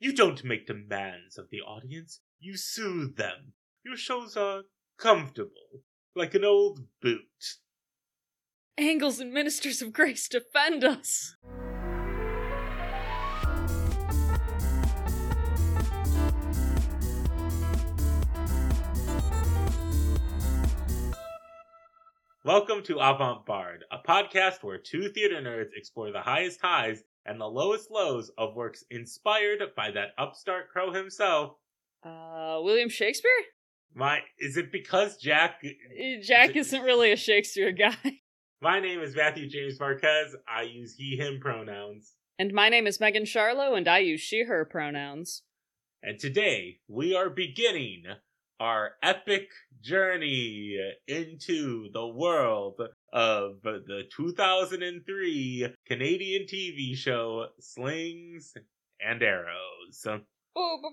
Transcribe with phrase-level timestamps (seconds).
[0.00, 3.54] You don't make demands of the audience, you soothe them.
[3.84, 4.62] Your shows are
[4.96, 5.82] comfortable,
[6.14, 7.56] like an old boot.
[8.76, 11.34] Angles and ministers of grace defend us.
[22.44, 27.40] Welcome to Avant Bard, a podcast where two theater nerds explore the highest highs and
[27.40, 31.52] the lowest lows of works inspired by that upstart crow himself.
[32.02, 33.30] Uh, William Shakespeare?
[33.94, 37.96] My is it because Jack Eh, Jack isn't really a Shakespeare guy.
[38.60, 40.34] My name is Matthew James Marquez.
[40.48, 42.14] I use he him pronouns.
[42.40, 45.42] And my name is Megan Charlo, and I use she her pronouns.
[46.02, 48.02] And today we are beginning
[48.60, 49.48] our epic
[49.80, 50.76] journey
[51.06, 52.80] into the world
[53.12, 58.54] of the 2003 Canadian TV show Slings
[59.00, 60.02] and Arrows.
[60.02, 60.20] Boo,
[60.54, 60.90] boo,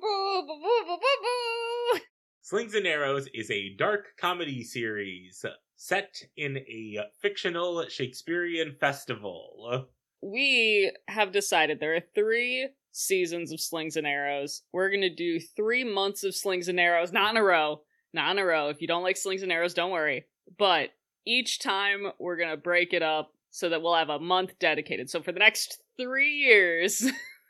[0.47, 1.99] boo.
[2.41, 5.43] Slings and Arrows is a dark comedy series
[5.75, 9.87] set in a fictional Shakespearean festival.
[10.21, 14.61] We have decided there are three seasons of Slings and Arrows.
[14.71, 17.81] We're gonna do three months of Slings and Arrows, not in a row.
[18.13, 18.69] Not in a row.
[18.69, 20.25] If you don't like Slings and Arrows, don't worry.
[20.57, 20.91] But
[21.25, 25.09] each time we're gonna break it up so that we'll have a month dedicated.
[25.09, 27.05] So for the next three years,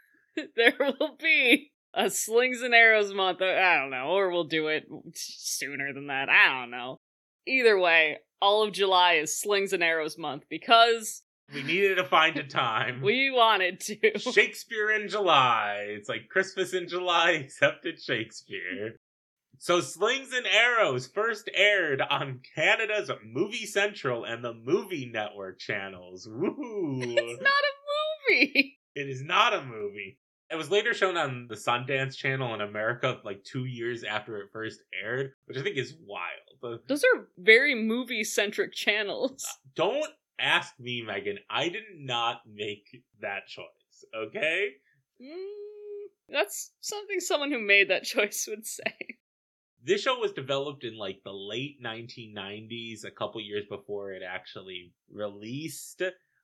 [0.56, 3.42] there will be a Slings and Arrows month.
[3.42, 6.30] I don't know, or we'll do it sooner than that.
[6.30, 7.00] I don't know.
[7.48, 11.22] Either way, all of July is Slings and Arrows month because
[11.54, 13.02] We needed to find a time.
[13.02, 14.18] we wanted to.
[14.34, 15.86] Shakespeare in July.
[15.90, 18.96] It's like Christmas in July, except it's Shakespeare.
[19.58, 26.28] So, Slings and Arrows first aired on Canada's Movie Central and the Movie Network channels.
[26.28, 27.00] Woohoo!
[27.02, 28.80] It's not a movie.
[28.96, 30.20] It is not a movie.
[30.52, 34.50] It was later shown on the Sundance Channel in America like two years after it
[34.54, 36.82] first aired, which I think is wild.
[36.88, 39.46] Those are very movie centric channels.
[39.76, 41.40] Don't ask me, Megan.
[41.50, 44.70] I did not make that choice, okay?
[45.22, 48.96] Mm, that's something someone who made that choice would say.
[49.84, 54.94] This show was developed in like the late 1990s, a couple years before it actually
[55.12, 56.02] released.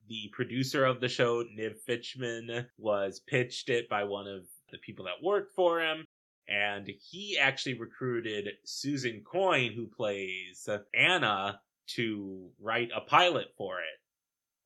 [0.08, 5.06] The producer of the show, Niv Fichman, was pitched it by one of the people
[5.06, 6.06] that worked for him.
[6.48, 11.62] And he actually recruited Susan Coyne, who plays Anna,
[11.96, 14.00] to write a pilot for it.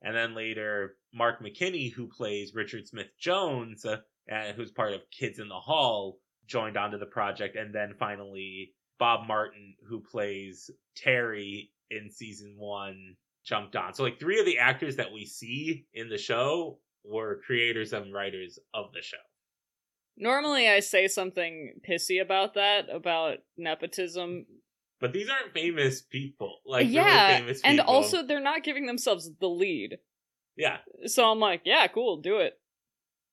[0.02, 3.98] And then later, Mark McKinney, who plays Richard Smith Jones, uh,
[4.56, 7.56] who's part of Kids in the Hall, joined onto the project.
[7.56, 13.16] And then finally, Bob Martin, who plays Terry in season one,
[13.46, 13.94] jumped on.
[13.94, 18.14] So, like, three of the actors that we see in the show were creators and
[18.14, 19.18] writers of the show.
[20.18, 24.46] Normally, I say something pissy about that, about nepotism.
[25.00, 26.60] But these aren't famous people.
[26.66, 27.94] Like, yeah, really famous and people.
[27.94, 29.98] also they're not giving themselves the lead.
[30.56, 30.78] yeah.
[31.06, 32.54] So I'm like, yeah, cool, do it.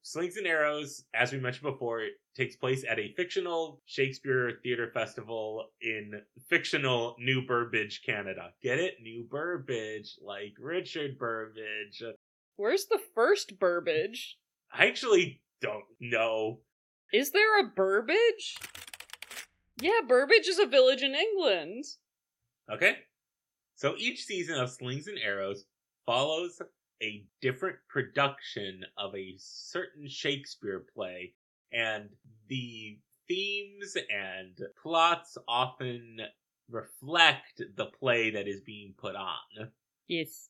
[0.05, 4.91] Slings and Arrows, as we mentioned before, it takes place at a fictional Shakespeare Theatre
[4.93, 6.21] Festival in
[6.51, 8.51] fictional New Burbage, Canada.
[8.65, 8.95] Get it?
[9.01, 12.03] New Burbage, like Richard Burbage.
[12.57, 14.39] Where's the first Burbage?
[14.73, 16.59] I actually don't know.
[17.13, 18.57] Is there a Burbage?
[19.81, 21.85] Yeah, Burbage is a village in England.
[22.71, 22.97] Okay?
[23.77, 25.65] So each season of Slings and Arrows
[26.07, 26.61] follows
[27.03, 31.35] a different production of a certain Shakespeare play,
[31.73, 32.09] and
[32.49, 36.19] the themes and plots often
[36.71, 39.71] reflect the play that is being put on.
[40.07, 40.49] Yes.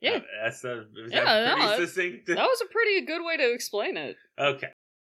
[0.00, 2.26] Yeah, Uh, that's a, Yeah, that no, succinct?
[2.26, 4.16] that was a pretty good way to explain it.
[4.38, 4.68] Okay.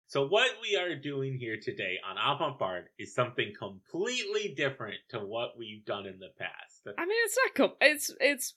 [0.10, 5.20] So what we are doing here today on Avant Bard is something completely different to
[5.20, 6.88] what we've done in the past.
[6.98, 7.54] I mean, it's not.
[7.54, 8.56] Com- it's it's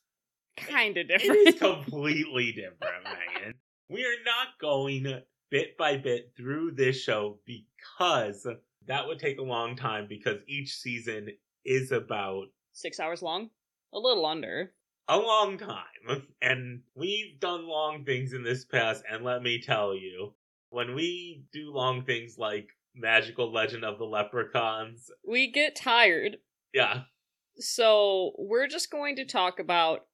[0.57, 1.49] kind of different.
[1.49, 3.55] is completely different, Megan.
[3.91, 5.21] We are not going
[5.51, 8.47] bit by bit through this show because
[8.87, 11.28] that would take a long time because each season
[11.66, 13.51] is about Six hours long,
[13.93, 14.72] a little under.
[15.07, 16.22] a long time.
[16.41, 20.33] And we've done long things in this past, and let me tell you,
[20.72, 26.39] when we do long things like Magical Legend of the Leprechauns, We get tired,
[26.74, 27.03] yeah,
[27.57, 30.07] so we're just going to talk about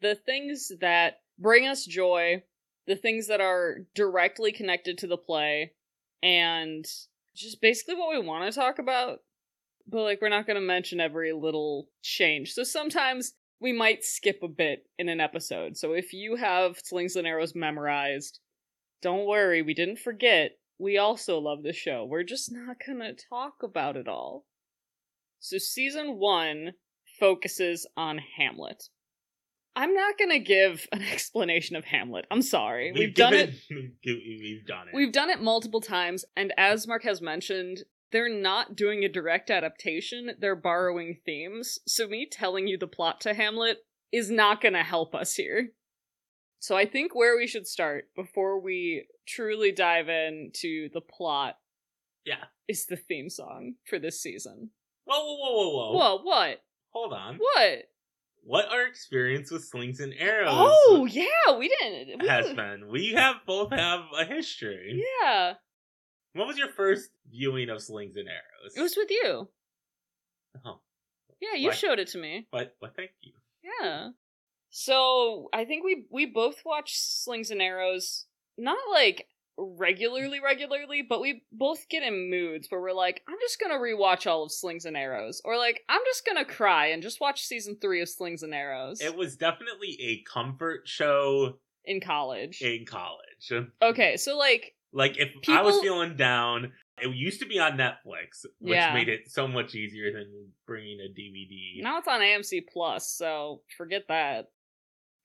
[0.00, 2.42] the things that bring us joy,
[2.86, 5.72] the things that are directly connected to the play,
[6.22, 6.84] and
[7.34, 9.20] just basically what we want to talk about.
[9.86, 12.52] But like, we're not going to mention every little change.
[12.52, 15.76] So sometimes we might skip a bit in an episode.
[15.76, 18.40] So if you have Slings and Arrows memorized,
[19.02, 20.58] don't worry, we didn't forget.
[20.78, 22.04] we also love the show.
[22.04, 24.44] We're just not gonna talk about it all.
[25.38, 26.72] So, season one
[27.18, 28.84] focuses on Hamlet.
[29.74, 32.26] I'm not gonna give an explanation of Hamlet.
[32.30, 32.92] I'm sorry.
[32.92, 33.54] We've, done it.
[33.70, 34.94] We've done it.
[34.94, 39.50] We've done it multiple times, and as Mark has mentioned, they're not doing a direct
[39.50, 41.78] adaptation, they're borrowing themes.
[41.86, 43.78] So, me telling you the plot to Hamlet
[44.12, 45.70] is not going to help us here.
[46.58, 51.58] So, I think where we should start before we truly dive into the plot
[52.24, 52.44] Yeah.
[52.66, 54.70] is the theme song for this season.
[55.04, 55.96] Whoa, whoa, whoa, whoa, whoa.
[56.16, 56.62] Whoa, what?
[56.90, 57.36] Hold on.
[57.38, 57.90] What?
[58.42, 62.22] What our experience with slings and arrows Oh, yeah, we didn't.
[62.22, 62.88] We has been?
[62.88, 65.04] We have both have a history.
[65.22, 65.54] Yeah,
[66.32, 68.76] What was your first viewing of slings and arrows?
[68.76, 69.48] it was with you.
[70.64, 70.80] Oh,
[71.40, 71.74] Yeah, you Why?
[71.74, 72.46] showed it to me.
[72.50, 73.32] but but thank you.
[73.62, 74.10] Yeah.
[74.78, 78.26] So I think we we both watch Slings and Arrows,
[78.58, 79.26] not like
[79.56, 84.30] regularly, regularly, but we both get in moods where we're like, I'm just gonna rewatch
[84.30, 87.78] all of Slings and Arrows, or like I'm just gonna cry and just watch season
[87.80, 91.54] three of Slings and Arrows It was definitely a comfort show
[91.86, 92.60] in college.
[92.60, 93.50] in college.
[93.80, 98.44] okay, so like Like if I was feeling down, it used to be on Netflix,
[98.58, 98.92] which Yeah.
[98.92, 101.82] made it so much easier than bringing a DVD.
[101.82, 104.48] now it's on AMC Plus, so forget that.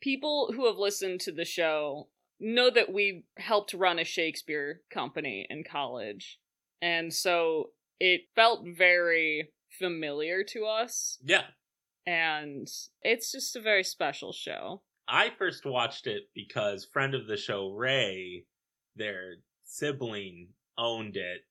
[0.02, 2.08] People who have listened to the show
[2.40, 6.40] know that we helped run a Shakespeare company in college.
[6.82, 7.70] And so
[8.00, 11.20] it felt very familiar to us.
[11.24, 11.44] Yeah.
[12.08, 12.68] And
[13.04, 14.82] it's just a very special show.
[15.08, 18.46] I first watched it because friend of the show Ray,
[18.96, 21.42] their sibling, owned it,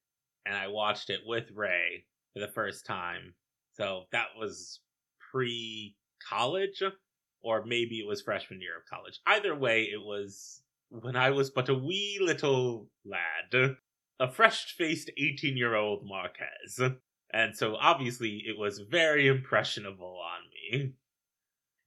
[0.44, 3.34] and I watched it with Ray for the first time.
[3.74, 4.80] So that was
[5.30, 5.94] pre
[6.28, 6.82] college,
[7.42, 9.20] or maybe it was freshman year of college.
[9.26, 13.76] Either way, it was when I was but a wee little lad,
[14.18, 16.80] a fresh faced 18 year old Marquez.
[17.32, 20.92] And so obviously it was very impressionable on me.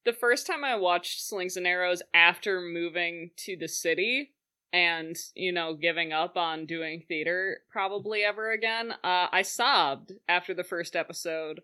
[0.05, 4.33] The first time I watched Slings and Arrows after moving to the city
[4.71, 10.53] and, you know, giving up on doing theater probably ever again, uh, I sobbed after
[10.53, 11.61] the first episode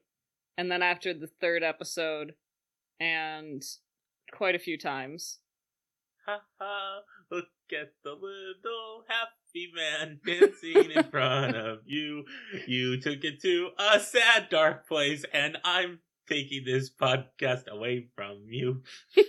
[0.57, 2.35] and then after the third episode
[2.99, 3.63] and
[4.31, 5.39] quite a few times.
[6.25, 6.99] Ha ha,
[7.31, 12.25] look at the little happy man dancing in front of you.
[12.67, 18.43] You took it to a sad, dark place, and I'm taking this podcast away from
[18.47, 18.83] you.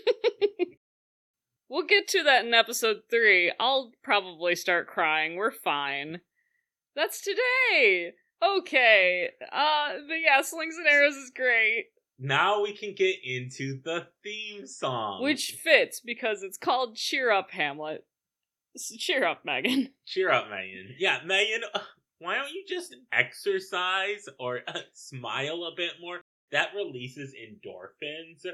[1.71, 3.53] We'll get to that in episode three.
[3.61, 5.37] I'll probably start crying.
[5.37, 6.21] We're fine.
[6.97, 8.15] That's today.
[8.43, 9.31] Okay.
[9.53, 11.87] Uh, but yeah, Slings and Arrows is great.
[12.23, 15.23] Now we can get into the theme song.
[15.23, 18.05] Which fits because it's called Cheer Up Hamlet.
[18.77, 19.89] So cheer up, Megan.
[20.07, 20.95] Cheer up, Megan.
[20.99, 21.81] Yeah, Megan, uh,
[22.19, 26.21] why don't you just exercise or uh, smile a bit more?
[26.53, 28.45] That releases endorphins.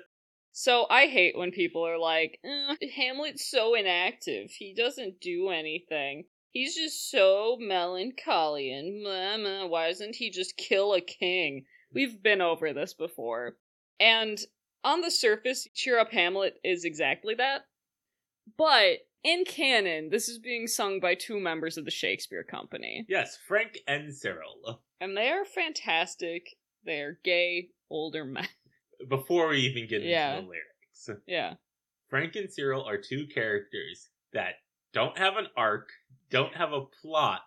[0.52, 4.50] So I hate when people are like, "Uh, Hamlet's so inactive.
[4.50, 6.24] He doesn't do anything.
[6.50, 11.66] He's just so melancholy and why doesn't he just kill a king?
[11.92, 13.56] We've been over this before.
[14.00, 14.38] And
[14.84, 17.62] on the surface, Cheer Up Hamlet is exactly that.
[18.56, 23.04] But in canon, this is being sung by two members of the Shakespeare Company.
[23.08, 24.82] Yes, Frank and Cyril.
[25.00, 26.46] And they are fantastic.
[26.84, 28.46] They are gay, older men.
[29.08, 31.22] Before we even get into the lyrics.
[31.26, 31.54] yeah.
[32.08, 34.54] Frank and Cyril are two characters that
[34.92, 35.88] don't have an arc,
[36.30, 37.40] don't have a plot,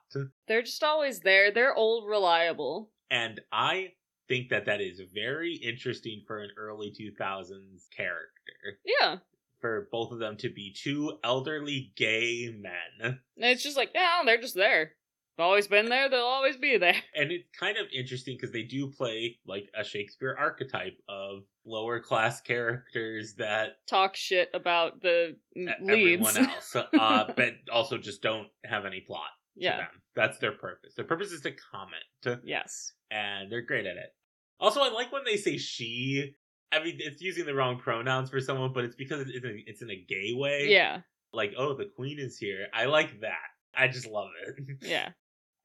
[0.48, 1.52] They're just always there.
[1.52, 2.92] They're old, reliable.
[3.10, 3.94] and I
[4.30, 8.80] think that that is very interesting for an early 2000s character.
[8.86, 9.18] Yeah.
[9.60, 13.20] For both of them to be two elderly gay men.
[13.36, 14.92] And it's just like, yeah, they're just there.
[15.38, 16.10] They've always been there.
[16.10, 16.96] They'll always be there.
[17.16, 22.00] And it's kind of interesting because they do play like a Shakespeare archetype of lower
[22.00, 25.80] class characters that Talk shit about the leads.
[25.90, 29.78] everyone else, uh, but also just don't have any plot to yeah.
[29.78, 29.88] them.
[30.16, 30.94] That's their purpose.
[30.96, 32.42] Their purpose is to comment.
[32.44, 32.94] Yes.
[33.12, 34.14] and they're great at it.
[34.60, 36.36] Also, I like when they say she.
[36.72, 39.54] I mean, it's using the wrong pronouns for someone, but it's because it's in a,
[39.66, 40.68] it's in a gay way.
[40.70, 41.00] Yeah.
[41.34, 42.68] Like, oh, the queen is here.
[42.74, 43.38] I like that.
[43.76, 44.78] I just love it.
[44.88, 45.10] Yeah.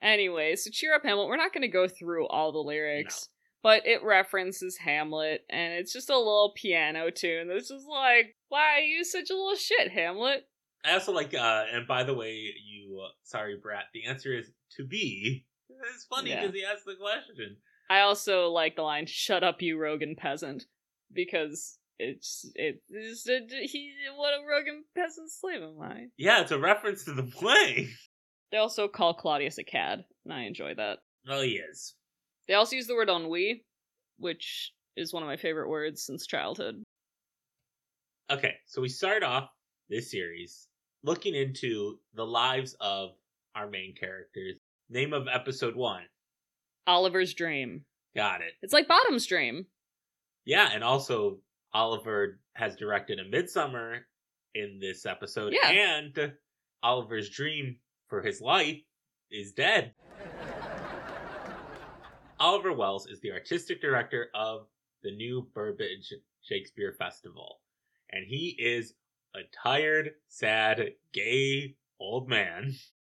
[0.02, 1.28] Anyway, so cheer up, Hamlet.
[1.28, 3.28] We're not going to go through all the lyrics,
[3.62, 8.74] but it references Hamlet, and it's just a little piano tune that's just like, why
[8.76, 10.42] are you such a little shit, Hamlet?
[10.84, 12.32] I also like, uh, and by the way,
[12.66, 15.46] you, uh, sorry, Brat, the answer is to be.
[15.94, 16.42] It's funny Yeah.
[16.42, 17.56] because he asked the question.
[17.88, 20.64] I also like the line "Shut up, you Rogan peasant,"
[21.12, 26.06] because it's it is he what a Rogan peasant slave am I?
[26.16, 27.88] Yeah, it's a reference to the play.
[28.50, 30.98] They also call Claudius a cad, and I enjoy that.
[31.28, 31.94] Oh, he is.
[32.46, 33.64] They also use the word ennui,
[34.18, 36.82] which is one of my favorite words since childhood.
[38.30, 39.48] Okay, so we start off
[39.88, 40.68] this series
[41.02, 43.10] looking into the lives of
[43.54, 44.56] our main characters.
[44.88, 46.04] Name of episode one.
[46.86, 47.84] Oliver's Dream.
[48.14, 48.52] Got it.
[48.62, 49.66] It's like Bottom's Dream.
[50.44, 51.38] Yeah, and also
[51.72, 54.06] Oliver has directed a Midsummer
[54.54, 55.68] in this episode, Yeah.
[55.70, 56.32] and
[56.82, 57.76] Oliver's dream
[58.08, 58.80] for his life
[59.30, 59.94] is dead.
[62.38, 64.66] Oliver Wells is the artistic director of
[65.02, 66.12] the new Burbage
[66.42, 67.60] Shakespeare Festival,
[68.10, 68.94] and he is
[69.34, 72.74] a tired, sad, gay old man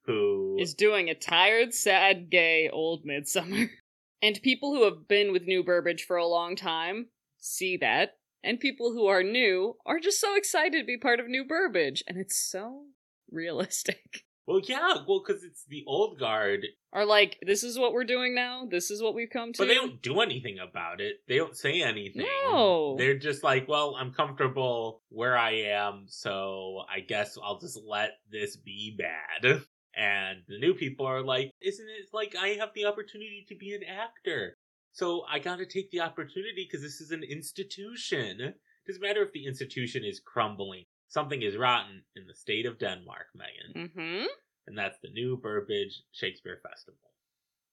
[0.08, 3.66] who Is doing a tired, sad, gay old midsummer.
[4.20, 7.06] And people who have been with New Burbage for a long time
[7.38, 8.16] see that.
[8.42, 12.02] And people who are new are just so excited to be part of New Burbage.
[12.08, 12.86] And it's so
[13.30, 14.24] realistic.
[14.48, 18.34] well, yeah, well, because it's the old guard Are like, this is what we're doing
[18.34, 18.66] now?
[18.68, 19.58] This is what we've come to?
[19.58, 21.20] But they don't do anything about it.
[21.28, 22.26] They don't say anything.
[22.42, 22.96] No.
[22.98, 28.18] They're just like, well, I'm comfortable where I am, so I guess I'll just let
[28.32, 29.62] this be bad.
[29.98, 33.74] And the new people are like, isn't it like I have the opportunity to be
[33.74, 34.56] an actor?
[34.92, 38.54] So I gotta take the opportunity because this is an institution.
[38.86, 40.84] Doesn't matter if the institution is crumbling.
[41.08, 43.90] Something is rotten in the state of Denmark, Megan.
[43.90, 44.26] Mm-hmm.
[44.68, 47.00] And that's the new Burbage Shakespeare Festival.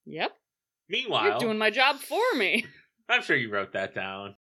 [0.05, 0.31] Yep.
[0.89, 2.65] Meanwhile, You're doing my job for me.
[3.09, 4.35] I'm sure you wrote that down.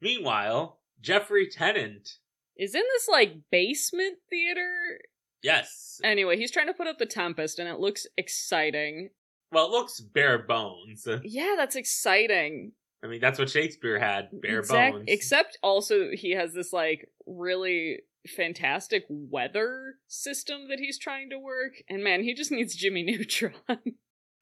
[0.00, 2.08] Meanwhile, Jeffrey Tennant,
[2.56, 5.00] Is in this, like, basement theater?
[5.42, 6.00] Yes.
[6.04, 9.10] Anyway, he's trying to put up the Tempest, and it looks exciting.
[9.52, 11.06] Well, it looks bare bones.
[11.24, 12.72] Yeah, that's exciting.
[13.02, 15.04] I mean, that's what Shakespeare had, bare Exact- bones.
[15.08, 21.74] Except also he has this like really fantastic weather system that he's trying to work,
[21.88, 23.54] and man, he just needs Jimmy Neutron.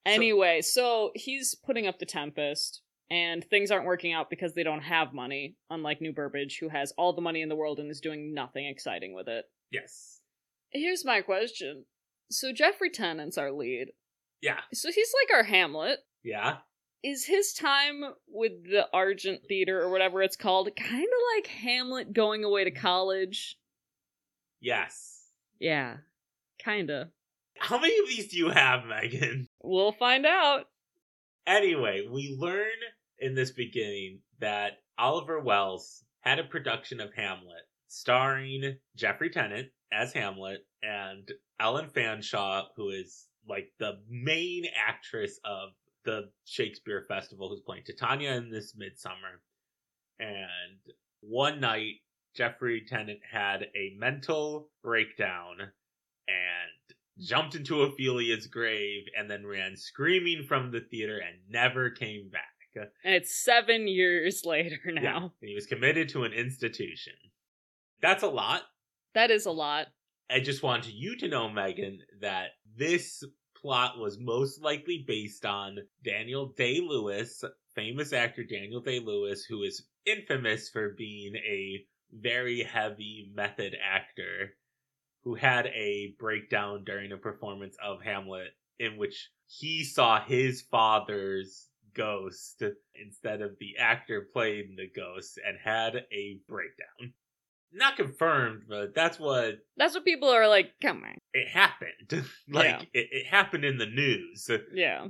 [0.05, 4.81] anyway, so he's putting up the Tempest, and things aren't working out because they don't
[4.81, 8.01] have money, unlike New Burbage, who has all the money in the world and is
[8.01, 9.45] doing nothing exciting with it.
[9.71, 10.16] yes.
[10.71, 11.85] Here's my question.
[12.29, 13.87] So Jeffrey Tennant's our lead.
[14.41, 14.59] Yeah.
[14.73, 15.99] So he's like our Hamlet.
[16.23, 16.57] Yeah.
[17.03, 22.11] is his time with the Argent Theater or whatever it's called kind of like Hamlet
[22.13, 23.57] going away to college?
[24.59, 25.29] Yes.
[25.59, 25.97] Yeah,
[26.63, 27.07] kind of.
[27.59, 29.47] How many of these do you have, Megan?
[29.63, 30.65] We'll find out.
[31.45, 32.67] Anyway, we learn
[33.19, 40.13] in this beginning that Oliver Wells had a production of Hamlet starring Jeffrey Tennant as
[40.13, 45.69] Hamlet and Ellen Fanshawe, who is like the main actress of
[46.05, 49.41] the Shakespeare Festival, who's playing Titania in this midsummer.
[50.19, 51.95] And one night,
[52.35, 60.43] Jeffrey Tennant had a mental breakdown and jumped into Ophelia's grave and then ran screaming
[60.47, 62.43] from the theater and never came back.
[63.03, 65.01] And it's seven years later now.
[65.01, 67.13] Yeah, and he was committed to an institution.
[68.01, 68.61] That's a lot.
[69.13, 69.87] That is a lot.
[70.29, 73.23] I just want you to know, Megan, that this
[73.59, 79.63] plot was most likely based on Daniel Day Lewis, famous actor Daniel Day Lewis, who
[79.63, 84.55] is infamous for being a very heavy method actor
[85.23, 91.67] who had a breakdown during a performance of Hamlet in which he saw his father's
[91.93, 92.61] ghost
[92.95, 97.13] instead of the actor playing the ghost and had a breakdown.
[97.73, 101.17] Not confirmed, but that's what That's what people are like, come on.
[101.33, 101.91] it happened.
[102.49, 102.81] like Yeah.
[102.93, 104.49] it, it happened in the news.
[104.73, 105.07] Yeah.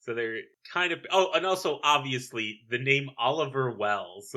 [0.00, 4.34] So they're kind of oh, and also obviously the name Oliver Wells,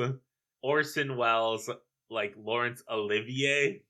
[0.62, 1.68] Orson Welles,
[2.10, 3.82] like Laurence Olivier,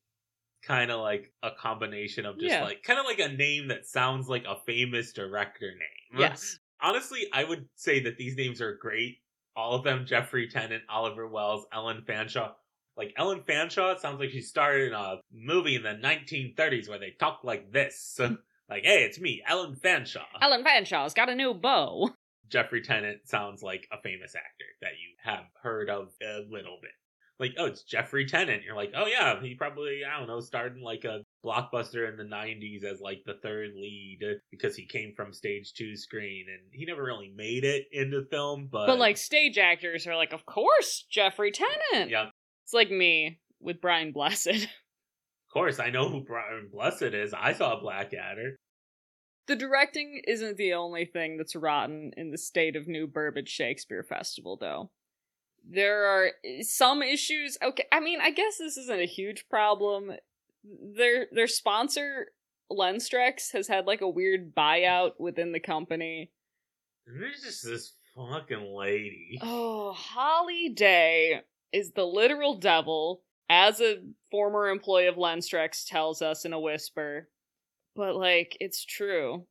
[0.62, 2.64] kind of like a combination of just Yeah.
[2.64, 6.20] like kind of like a name that sounds like a famous director name.
[6.20, 6.58] Yes.
[6.80, 9.18] Honestly, I would say that these names are great.
[9.56, 12.52] All of them: Jeffrey Tennant, Oliver Wells, Ellen Fanshawe.
[12.98, 16.98] Like Ellen Fanshawe, it sounds like she starred in a movie in the 1930s where
[16.98, 18.18] they talk like this.
[18.68, 20.24] like, hey, it's me, Ellen Fanshawe.
[20.42, 22.10] Ellen Fanshaw's got a new bow.
[22.48, 26.90] Jeffrey Tennant sounds like a famous actor that you have heard of a little bit.
[27.38, 28.64] Like, oh, it's Jeffrey Tennant.
[28.64, 32.16] You're like, oh yeah, he probably, I don't know, starred in like a blockbuster in
[32.16, 34.18] the 90s as like the third lead
[34.50, 38.68] because he came from stage to screen and he never really made it into film,
[38.72, 38.86] but.
[38.86, 42.10] But like stage actors are like, of course, Jeffrey Tennant.
[42.10, 42.30] Yeah,
[42.68, 44.68] It's like me with Brian Blessed.
[45.48, 47.32] Of course, I know who Brian Blessed is.
[47.32, 48.56] I saw Blackadder.
[49.46, 54.02] The directing isn't the only thing that's rotten in the state of New Burbage Shakespeare
[54.02, 54.90] Festival, though.
[55.66, 57.56] There are eh, some issues.
[57.62, 60.12] Okay, I mean, I guess this isn't a huge problem.
[60.62, 62.26] Their their sponsor
[62.70, 66.30] Lenstrex has had like a weird buyout within the company.
[67.06, 69.38] There's just this fucking lady.
[69.40, 71.40] Oh, Holly Day
[71.72, 77.28] is the literal devil, as a former employee of Lenstrex tells us in a whisper.
[77.94, 79.46] But, like, it's true.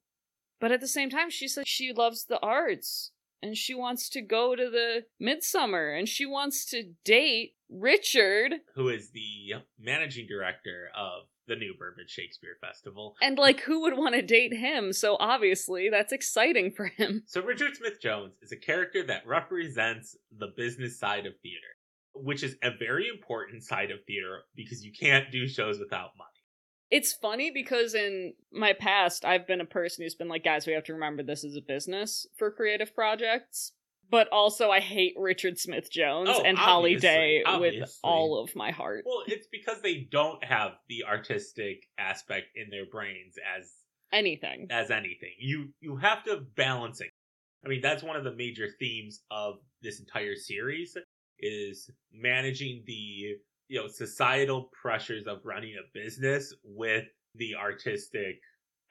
[0.60, 4.22] But at the same time, she says she loves the arts and she wants to
[4.22, 8.56] go to the midsummer and she wants to date Richard.
[8.76, 13.16] Who is the managing director of the New Burbage Shakespeare Festival.
[13.22, 14.94] And like who would want to date him?
[14.94, 17.24] So obviously that's exciting for him.
[17.26, 21.77] So Richard Smith Jones is a character that represents the business side of theater,
[22.14, 26.30] which is a very important side of theater because you can't do shows without money.
[26.90, 30.74] It's funny because in my past, I've been a person who's been like, guys, we
[30.74, 33.74] have to remember this is a business for creative projects.
[34.10, 38.56] But also, I hate Richard Smith Jones Oh, and Holly obviously, Day with all of
[38.56, 39.04] my heart.
[39.06, 43.70] Well, it's because they don't have the artistic aspect in their brains as
[44.14, 44.68] Anything.
[44.70, 45.34] as anything.
[45.40, 47.10] You you have to balance it.
[47.66, 50.96] I mean, that's one of the major themes of this entire series
[51.40, 58.40] is managing the you know societal pressures of running a business with the artistic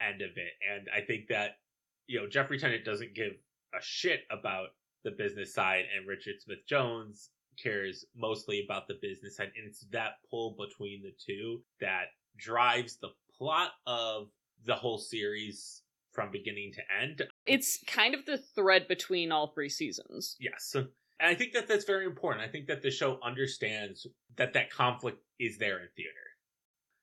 [0.00, 0.52] end of it.
[0.70, 1.58] And I think that
[2.06, 3.32] you know Jeffrey Tennant doesn't give
[3.74, 4.68] a shit about
[5.04, 7.30] the business side, and Richard Smith Jones
[7.62, 12.96] cares mostly about the business side, and it's that pull between the two that drives
[12.96, 14.28] the plot of
[14.64, 17.22] the whole series from beginning to end.
[17.44, 20.36] It's kind of the thread between all three seasons.
[20.40, 20.74] Yes.
[21.18, 22.44] And I think that that's very important.
[22.44, 24.06] I think that the show understands
[24.36, 26.12] that that conflict is there in theater.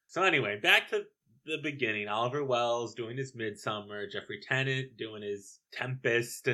[0.08, 1.03] So anyway, back to
[1.46, 2.08] the beginning.
[2.08, 6.48] Oliver Wells doing his Midsummer, Jeffrey Tennant doing his Tempest,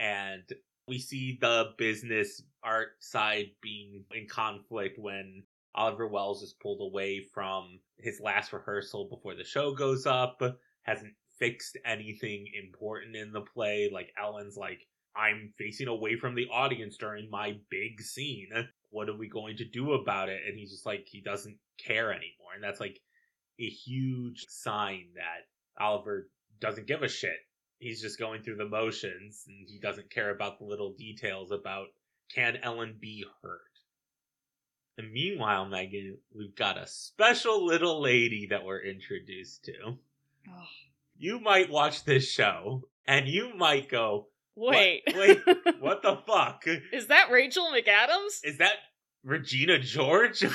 [0.00, 0.42] and
[0.88, 5.44] we see the business art side being in conflict when
[5.74, 10.40] Oliver Wells is pulled away from his last rehearsal before the show goes up,
[10.82, 13.90] hasn't fixed anything important in the play.
[13.92, 14.80] Like Ellen's like,
[15.16, 18.48] I'm facing away from the audience during my big scene.
[18.90, 20.40] What are we going to do about it?
[20.46, 22.54] And he's just like, he doesn't care anymore.
[22.54, 23.00] And that's like
[23.58, 26.28] a huge sign that Oliver
[26.60, 27.36] doesn't give a shit.
[27.78, 31.88] He's just going through the motions and he doesn't care about the little details about
[32.34, 33.60] can Ellen be heard.
[34.96, 39.98] And meanwhile, Megan, we've got a special little lady that we're introduced to.
[41.16, 45.02] You might watch this show and you might go, Wait.
[45.14, 45.40] wait,
[45.80, 46.64] what the fuck?
[46.92, 48.40] Is that Rachel McAdams?
[48.44, 48.74] Is that
[49.22, 50.44] Regina George?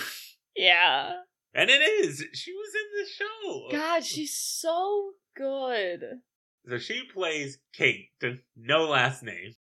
[0.56, 1.12] Yeah.
[1.54, 2.26] and it is.
[2.34, 3.68] She was in the show.
[3.72, 6.04] God, she's so good.
[6.68, 8.10] So she plays Kate,
[8.58, 9.54] no last name.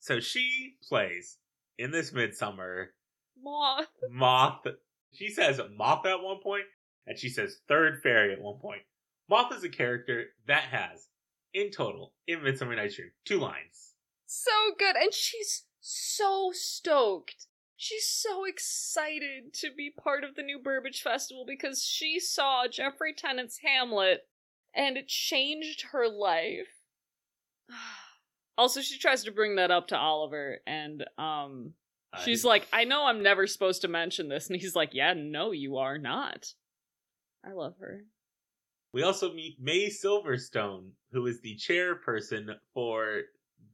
[0.00, 1.36] So she plays
[1.76, 2.94] in this Midsummer
[3.42, 3.88] Moth.
[4.10, 4.66] Moth.
[5.12, 6.64] She says Moth at one point,
[7.06, 8.82] and she says Third Fairy at one point.
[9.28, 11.06] Moth is a character that has,
[11.54, 13.94] in total, in Midsummer Night's Dream, two lines.
[14.26, 14.96] So good.
[14.96, 17.46] And she's so stoked.
[17.76, 23.14] She's so excited to be part of the new Burbage Festival because she saw Jeffrey
[23.14, 24.26] Tennant's Hamlet
[24.74, 26.68] and it changed her life.
[28.56, 31.74] Also, she tries to bring that up to Oliver, and um,
[32.24, 35.52] she's like, "I know I'm never supposed to mention this," and he's like, "Yeah, no,
[35.52, 36.54] you are not."
[37.46, 38.02] I love her.
[38.92, 43.22] We also meet May Silverstone, who is the chairperson for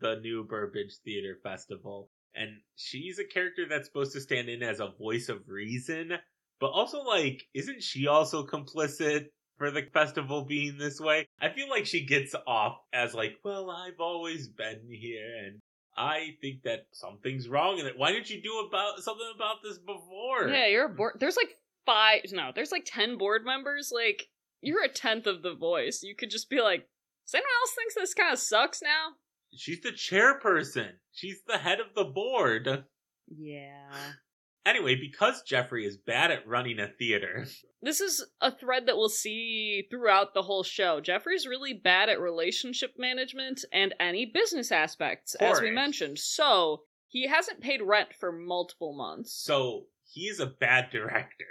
[0.01, 2.11] the new Burbage Theater Festival.
[2.35, 6.13] And she's a character that's supposed to stand in as a voice of reason,
[6.61, 11.29] but also, like, isn't she also complicit for the festival being this way?
[11.41, 15.61] I feel like she gets off as, like, well, I've always been here, and
[15.97, 17.97] I think that something's wrong in it.
[17.97, 20.49] Why didn't you do about something about this before?
[20.49, 21.19] Yeah, you're a board.
[21.21, 22.23] There's like five.
[22.33, 23.93] No, there's like ten board members.
[23.95, 24.27] Like
[24.61, 26.03] you're a tenth of the voice.
[26.03, 26.89] You could just be like,
[27.27, 29.15] "Does anyone else thinks this kind of sucks now?"
[29.57, 30.99] She's the chairperson.
[31.13, 32.87] She's the head of the board.
[33.29, 34.13] Yeah.
[34.67, 37.47] Anyway, because Jeffrey is bad at running a theater,
[37.83, 41.01] This is a thread that we'll see throughout the whole show.
[41.03, 46.19] Jeffrey's really bad at relationship management and any business aspects, as we mentioned.
[46.19, 49.35] So he hasn't paid rent for multiple months.
[49.35, 51.45] so he's a bad director.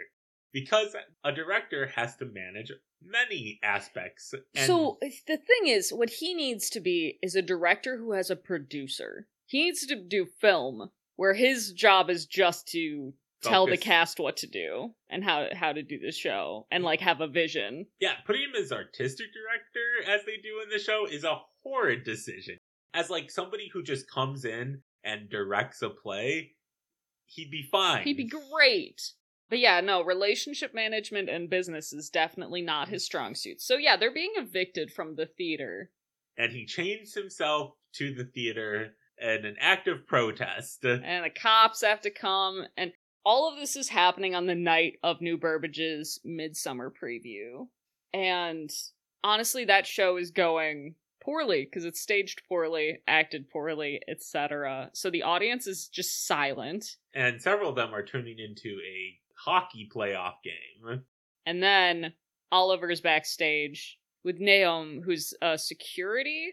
[0.53, 2.71] Because a director has to manage
[3.03, 4.33] many aspects.
[4.55, 8.29] And So the thing is, what he needs to be is a director who has
[8.29, 9.27] a producer.
[9.45, 14.37] He needs to do film, where his job is just to tell the cast what
[14.37, 17.85] to do and how how to do the show and like have a vision.
[17.99, 22.03] yeah, putting him as artistic director, as they do in the show, is a horrid
[22.03, 22.57] decision.
[22.93, 26.51] As like somebody who just comes in and directs a play,
[27.25, 28.03] he'd be fine.
[28.03, 29.01] He'd be great.
[29.53, 33.61] But yeah, no, relationship management and business is definitely not his strong suit.
[33.61, 35.91] So yeah, they're being evicted from the theater.
[36.35, 40.83] And he chains himself to the theater in an act of protest.
[40.83, 44.93] And the cops have to come and all of this is happening on the night
[45.03, 47.67] of New Burbage's midsummer preview.
[48.11, 48.71] And
[49.23, 54.89] honestly, that show is going poorly because it's staged poorly, acted poorly, etc.
[54.93, 56.97] So the audience is just silent.
[57.13, 61.01] And several of them are tuning into a hockey playoff game.
[61.45, 62.13] And then
[62.51, 66.51] Oliver's backstage with Nahum, who's a security.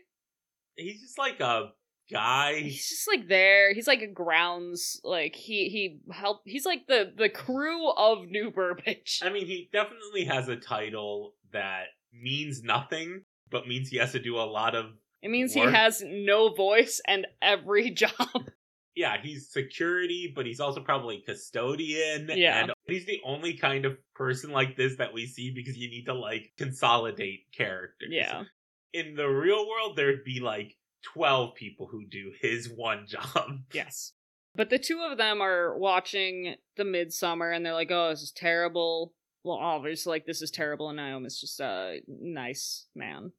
[0.77, 1.71] He's just like a
[2.11, 2.55] guy.
[2.55, 3.73] He's just like there.
[3.73, 6.41] He's like a grounds like he he help.
[6.45, 9.21] He's like the the crew of New Burbage.
[9.23, 14.19] I mean, he definitely has a title that means nothing, but means he has to
[14.19, 14.87] do a lot of.
[15.23, 15.69] It means work.
[15.69, 18.51] he has no voice and every job.
[19.01, 22.29] Yeah, he's security, but he's also probably custodian.
[22.35, 22.61] Yeah.
[22.61, 26.05] And he's the only kind of person like this that we see because you need
[26.05, 28.11] to like consolidate characters.
[28.11, 28.43] Yeah.
[28.93, 30.77] In the real world, there'd be like
[31.15, 33.61] 12 people who do his one job.
[33.73, 34.13] Yes.
[34.55, 38.33] But the two of them are watching the Midsummer and they're like, oh, this is
[38.33, 39.15] terrible.
[39.45, 43.33] Well, obviously, like, this is terrible, and Nahum is just a nice man.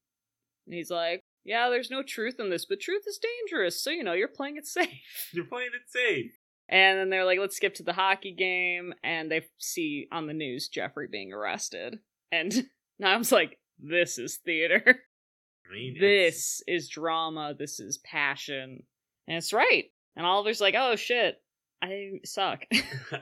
[0.65, 4.03] And he's like, yeah, there's no truth in this, but truth is dangerous, so, you
[4.03, 4.89] know, you're playing it safe.
[5.33, 6.31] You're playing it safe.
[6.69, 10.33] And then they're like, let's skip to the hockey game, and they see on the
[10.33, 11.99] news Jeffrey being arrested.
[12.31, 12.67] And
[12.99, 14.83] Nahum's like, this is theater.
[15.69, 17.55] I mean, this is drama.
[17.57, 18.83] This is passion.
[19.27, 19.85] And it's right.
[20.15, 21.41] And Oliver's like, oh shit,
[21.81, 22.65] I suck.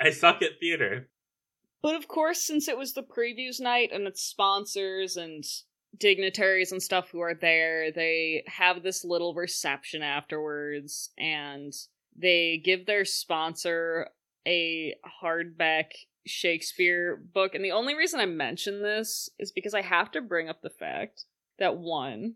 [0.01, 1.09] I suck at theater.
[1.81, 5.43] but of course, since it was the previews night and it's sponsors and
[5.97, 11.73] dignitaries and stuff who are there, they have this little reception afterwards and
[12.15, 14.09] they give their sponsor
[14.47, 15.85] a hardback
[16.25, 17.55] Shakespeare book.
[17.55, 20.69] And the only reason I mention this is because I have to bring up the
[20.69, 21.25] fact
[21.57, 22.35] that one,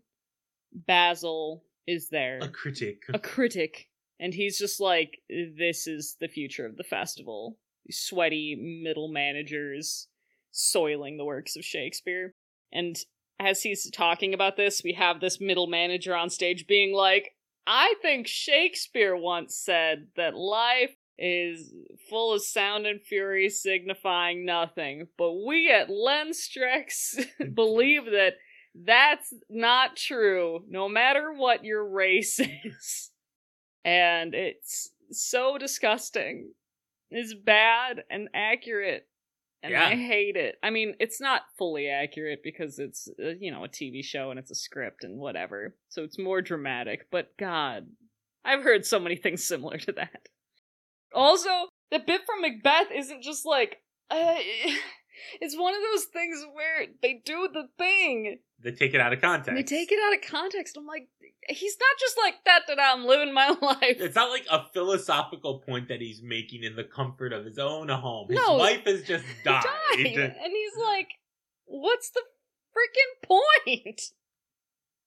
[0.72, 3.02] Basil is there, A critic.
[3.12, 3.88] a critic,
[4.18, 7.58] and he's just like, this is the future of the festival.
[7.90, 10.08] Sweaty middle managers
[10.50, 12.34] soiling the works of Shakespeare.
[12.72, 12.96] And
[13.38, 17.34] as he's talking about this, we have this middle manager on stage being like,
[17.66, 21.72] I think Shakespeare once said that life is
[22.10, 28.34] full of sound and fury signifying nothing, but we at Lenstrex believe that
[28.74, 33.10] that's not true, no matter what your race is.
[33.84, 36.52] And it's so disgusting.
[37.10, 39.06] It's bad and accurate.
[39.64, 39.86] And Yeah.
[39.86, 40.58] I hate it.
[40.62, 44.38] I mean, it's not fully accurate because it's, uh, you know, a TV show and
[44.38, 45.74] it's a script and whatever.
[45.88, 47.10] So it's more dramatic.
[47.10, 47.86] But God,
[48.44, 50.28] I've heard so many things similar to that.
[51.14, 51.48] Also,
[51.90, 53.78] the bit from Macbeth isn't just like,
[54.10, 54.34] uh,
[55.40, 59.20] it's one of those things where they do the thing They take it out of
[59.20, 59.54] context.
[59.54, 60.76] they take it out of context.
[60.78, 61.06] I'm like,
[61.48, 62.62] he's not just like that.
[62.68, 63.96] That I'm living my life.
[64.00, 67.90] It's not like a philosophical point that he's making in the comfort of his own
[67.90, 68.28] home.
[68.30, 68.54] His No.
[68.56, 69.62] wife has just died.
[69.92, 70.06] Died.
[70.06, 71.08] and he's like,
[71.66, 72.22] what's the
[72.74, 73.28] freaking
[73.84, 74.00] point?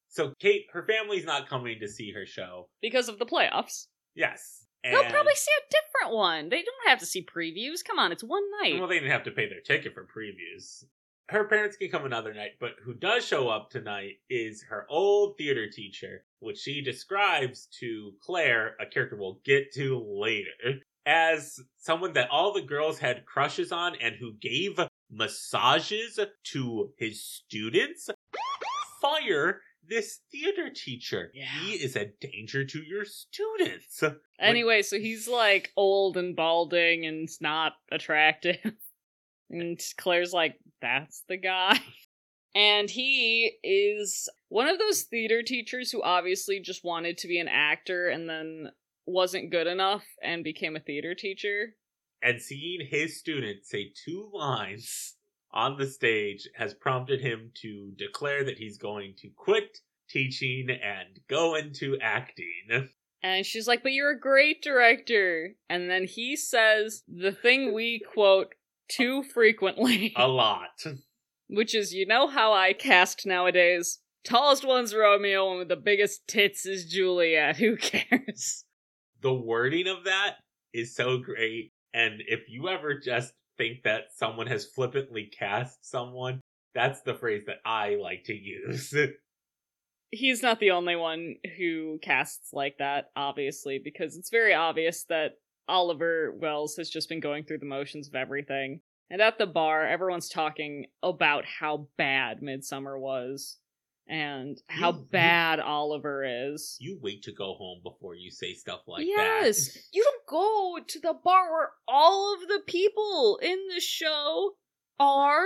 [0.09, 2.69] So Kate, her family's not coming to see her show.
[2.81, 4.65] Because of the playoffs, Yes.
[4.83, 6.49] they'll probably see a different one.
[6.49, 7.83] They don't have to see previews.
[7.85, 8.79] Come on, it's one night.
[8.79, 10.83] Well, they didn't have to pay their ticket for previews.
[11.29, 15.37] Her parents can come another night, but who does show up tonight is her old
[15.37, 22.13] theater teacher, which she describes to Claire, a character we'll get to later, as someone
[22.13, 24.79] that all the girls had crushes on and who gave
[25.11, 28.09] massages to his students.
[29.01, 31.31] Fire this theater teacher.
[31.33, 31.45] Yeah.
[31.45, 34.03] He is a danger to your students.
[34.39, 38.57] Anyway, so he's like old and balding and not attractive.
[39.49, 41.79] And Claire's like, that's the guy.
[42.55, 47.47] And he is one of those theater teachers who obviously just wanted to be an
[47.47, 48.71] actor and then
[49.05, 51.75] wasn't good enough and became a theater teacher.
[52.23, 55.17] and seeing his student say two lines
[55.51, 59.77] on the stage has prompted him to declare that he's going to quit
[60.09, 62.89] teaching and go into acting.
[63.21, 65.53] And she's like, but you're a great director.
[65.69, 68.53] And then he says the thing we quote
[68.89, 70.13] too frequently.
[70.15, 70.83] A lot.
[71.49, 73.99] Which is, you know how I cast nowadays?
[74.23, 77.55] Tallest one's Romeo, and with the biggest tits is Juliet.
[77.57, 78.65] Who cares?
[79.21, 80.35] The wording of that
[80.73, 81.71] is so great.
[81.93, 86.41] And if you ever just think that someone has flippantly cast someone,
[86.75, 88.93] that's the phrase that I like to use.
[90.11, 95.31] He's not the only one who casts like that, obviously, because it's very obvious that
[95.67, 98.81] Oliver Wells has just been going through the motions of everything.
[99.09, 103.57] And at the bar, everyone's talking about how bad Midsummer was
[104.07, 106.77] and how You- you- bad Oliver is.
[106.79, 109.45] You wait to go home before you say stuff like yes, that.
[109.45, 109.89] Yes.
[109.93, 114.57] You don't go to the bar where all of the people in the show
[114.99, 115.45] are,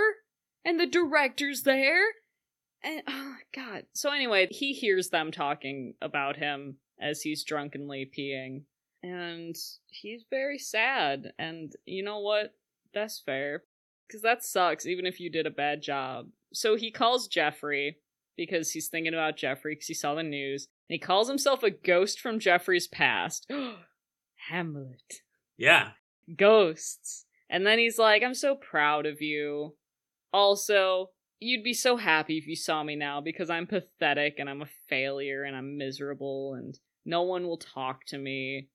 [0.63, 2.03] and the director's there.
[2.83, 3.85] And oh god.
[3.93, 8.63] So anyway, he hears them talking about him as he's drunkenly peeing,
[9.03, 9.55] and
[9.87, 11.33] he's very sad.
[11.39, 12.53] And you know what?
[12.93, 13.63] That's fair,
[14.07, 14.85] because that sucks.
[14.85, 16.27] Even if you did a bad job.
[16.53, 17.97] So he calls Jeffrey
[18.37, 20.67] because he's thinking about Jeffrey because he saw the news.
[20.89, 23.49] And he calls himself a ghost from Jeffrey's past.
[24.49, 25.21] Hamlet.
[25.57, 25.91] Yeah.
[26.35, 27.25] Ghosts.
[27.49, 29.75] And then he's like, I'm so proud of you.
[30.33, 31.09] Also,
[31.39, 34.69] you'd be so happy if you saw me now because I'm pathetic and I'm a
[34.87, 38.69] failure and I'm miserable and no one will talk to me.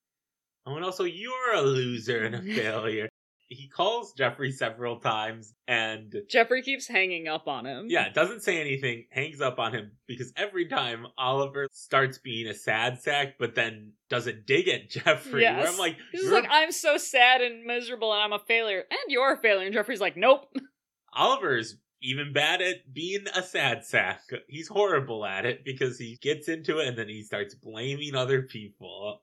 [0.66, 3.08] Oh, and also, you're a loser and a failure.
[3.48, 7.86] He calls Jeffrey several times and, Jeffrey keeps hanging up on him.
[7.88, 12.54] yeah, doesn't say anything, hangs up on him because every time Oliver starts being a
[12.54, 15.30] sad sack, but then does a dig at Jeffrey.
[15.34, 15.72] Where Yes.
[15.72, 18.82] I'm like, He's you're like, I'm so sad and miserable and I'm a failure.
[18.90, 19.64] And you're a failure.
[19.66, 20.46] And Jeffrey's like, nope.
[21.14, 24.22] Oliver's even bad at being a sad sack.
[24.48, 28.42] He's horrible at it because he gets into it and then he starts blaming other
[28.42, 29.22] people.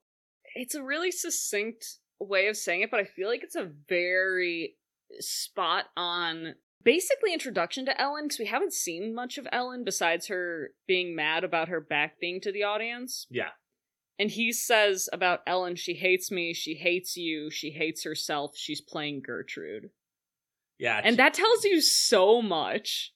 [0.56, 1.86] It's a really succinct
[2.20, 4.76] way of saying it, but I feel like it's a very
[5.20, 10.72] spot on basically introduction to Ellen because we haven't seen much of Ellen besides her
[10.88, 13.26] being mad about her back being to the audience.
[13.30, 13.50] Yeah.
[14.20, 18.82] And he says about Ellen, she hates me, she hates you, she hates herself, she's
[18.82, 19.90] playing Gertrude.
[20.78, 21.00] Yeah.
[21.04, 23.12] And she- that tells you so much.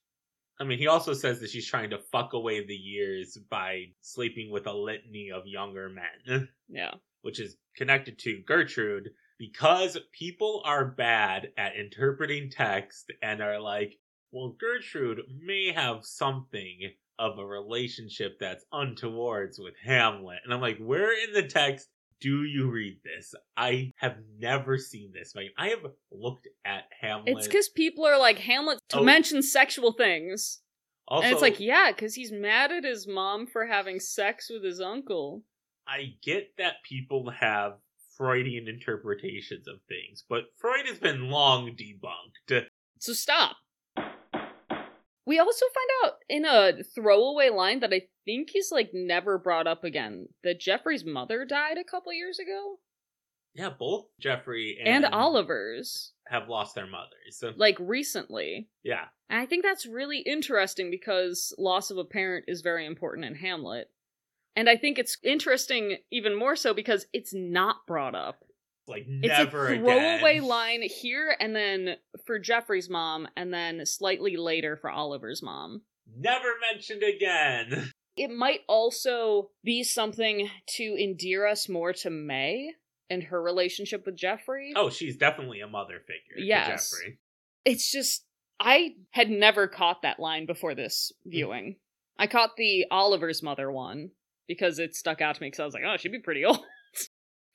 [0.60, 4.50] I mean, he also says that she's trying to fuck away the years by sleeping
[4.52, 6.96] with a litany of younger men, Yeah.
[7.28, 14.00] Which is connected to Gertrude because people are bad at interpreting text and are like,
[14.32, 16.80] well, Gertrude may have something
[17.20, 20.40] of a relationship that's untowards with Hamlet.
[20.46, 21.90] And I'm like, where in the text
[22.22, 23.36] do you read this?
[23.58, 25.34] I have never seen this.
[25.36, 27.36] Like, I have looked at Hamlet.
[27.36, 29.04] It's because people are like, Hamlet to Oh.
[29.04, 30.62] mention sexual things.
[31.10, 34.64] also, and it's like, yeah, because he's mad at his mom for having sex with
[34.64, 35.44] his uncle.
[35.88, 37.74] I get that people have
[38.18, 42.66] Freudian interpretations of things, but Freud has been long debunked.
[43.00, 43.58] So stop.
[45.26, 49.68] We also find out in a throwaway line that I think is like never brought
[49.68, 52.80] up again that Jeffrey's mother died a couple years ago.
[53.54, 57.40] Yeah, both Jeffrey And, and, Oliver's, have lost their mothers.
[57.40, 58.70] So, like recently.
[58.84, 63.26] yeah, And I think that's really interesting because loss of a parent is very important
[63.26, 63.90] in Hamlet.
[64.58, 68.44] And I think it's interesting even more so because it's not brought up.
[68.88, 70.48] like never It's a throwaway again.
[70.48, 75.84] line here and then for Jeffrey's mom and then slightly later for Oliver's mom.
[76.18, 77.92] Never mentioned again.
[78.16, 82.72] It might also be something to endear us more to May
[83.12, 84.74] and her relationship with Jeffrey.
[84.76, 86.38] Oh, she's definitely a mother figure.
[86.38, 86.90] to Yes.
[86.90, 87.20] Jeffrey.
[87.64, 88.26] It's just
[88.60, 91.32] I had never caught that line before this mm.
[91.32, 91.76] viewing.
[92.18, 94.10] I caught the Oliver's mother one
[94.48, 96.60] because it stuck out to me because I was like, oh, she'd be pretty old.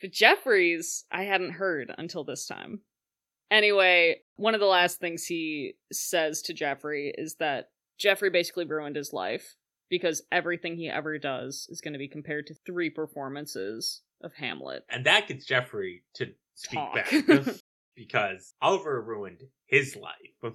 [0.00, 2.81] but Jeffrey's, I hadn't heard until this time.
[3.50, 7.66] Anyway, one of the last things he says to Jeffrey is that
[7.98, 9.57] Jeffrey basically ruined his life
[9.90, 14.85] because everything he ever does is going to be compared to three performances of Hamlet.
[14.88, 16.94] And that gets Jeffrey to speak Talk.
[16.94, 17.12] back
[17.94, 20.55] because Oliver ruined his life.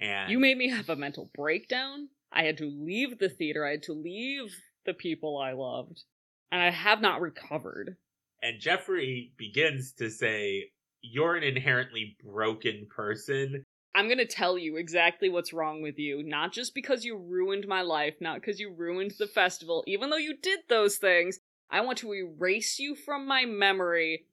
[0.00, 2.08] And You made me have a mental breakdown.
[2.30, 3.66] I had to leave the theater.
[3.66, 4.54] I had to leave
[4.88, 6.02] the people I loved.
[6.50, 7.96] And I have not recovered.
[8.42, 10.70] and Jeffrey begins to say,
[11.02, 16.22] "You're an inherently broken person." I'm going to tell you exactly what's wrong with you.
[16.22, 20.16] Not just because you ruined my life, not because you ruined the festival, even though
[20.16, 21.40] you did those things.
[21.68, 24.26] I want to erase you from my memory.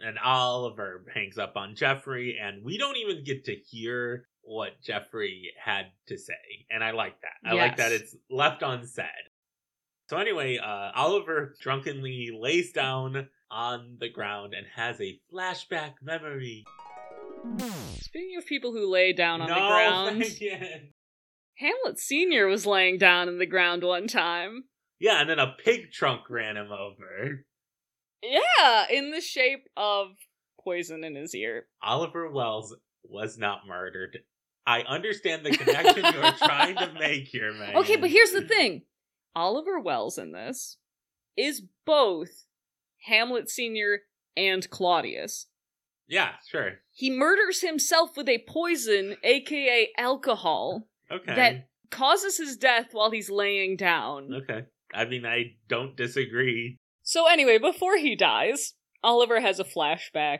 [0.00, 5.52] And Oliver hangs up on Jeffrey, and we don't even get to hear what Jeffrey
[5.62, 6.66] had to say.
[6.70, 7.48] And I like that.
[7.48, 9.06] I like that it's left unsaid.
[10.08, 16.64] So anyway, uh, Oliver drunkenly lays down on the ground and has a flashback memory.
[18.00, 20.92] Speaking of people who lay down on no, the ground, again.
[21.58, 22.46] Hamlet Sr.
[22.46, 24.64] was laying down in the ground one time.
[24.98, 27.44] Yeah, and then a pig trunk ran him over.
[28.22, 30.08] Yeah, in the shape of
[30.64, 31.66] poison in his ear.
[31.82, 34.18] Oliver Wells was not murdered.
[34.66, 37.76] I understand the connection you're trying to make here, man.
[37.76, 38.82] Okay, but here's the thing
[39.38, 40.78] Oliver Wells in this
[41.36, 42.44] is both
[43.06, 44.00] Hamlet Sr.
[44.36, 45.46] and Claudius.
[46.08, 46.80] Yeah, sure.
[46.90, 51.34] He murders himself with a poison, aka alcohol, Okay.
[51.36, 54.34] that causes his death while he's laying down.
[54.42, 54.66] Okay.
[54.92, 56.76] I mean, I don't disagree.
[57.04, 58.74] So, anyway, before he dies,
[59.04, 60.38] Oliver has a flashback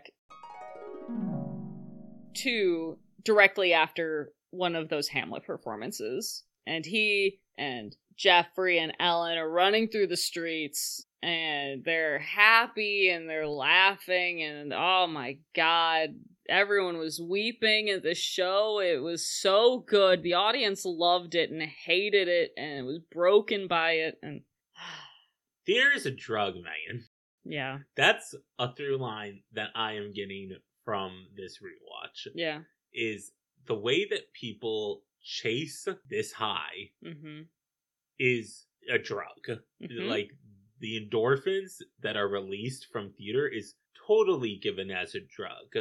[2.35, 6.43] to directly after one of those Hamlet performances.
[6.67, 13.29] And he and Jeffrey and Ellen are running through the streets and they're happy and
[13.29, 16.11] they're laughing and oh my god
[16.49, 21.61] everyone was weeping at the show it was so good the audience loved it and
[21.63, 24.43] hated it and was broken by it and
[25.67, 27.05] Theater is a drug, Megan.
[27.45, 30.51] yeah That's a through line that I am getting
[30.85, 32.29] from this rewatch.
[32.35, 32.61] yeah
[32.95, 33.33] Is
[33.67, 37.43] the way that people chase this high mm-hmm,
[38.19, 39.47] is a drug.
[39.81, 40.09] Mhm.
[40.09, 40.31] Like
[40.81, 43.75] the endorphins that are released from theater is
[44.07, 45.75] totally given as a drug.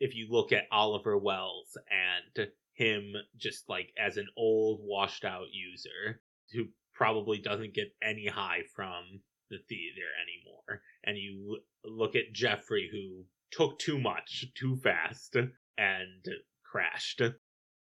[0.00, 5.52] If you look at Oliver Welles and him just like as an old washed out
[5.52, 10.82] user who probably doesn't get any high from the theater anymore.
[11.04, 15.36] And you look at Jeffrey who took too much too fast
[15.76, 16.26] and
[16.64, 17.20] crashed.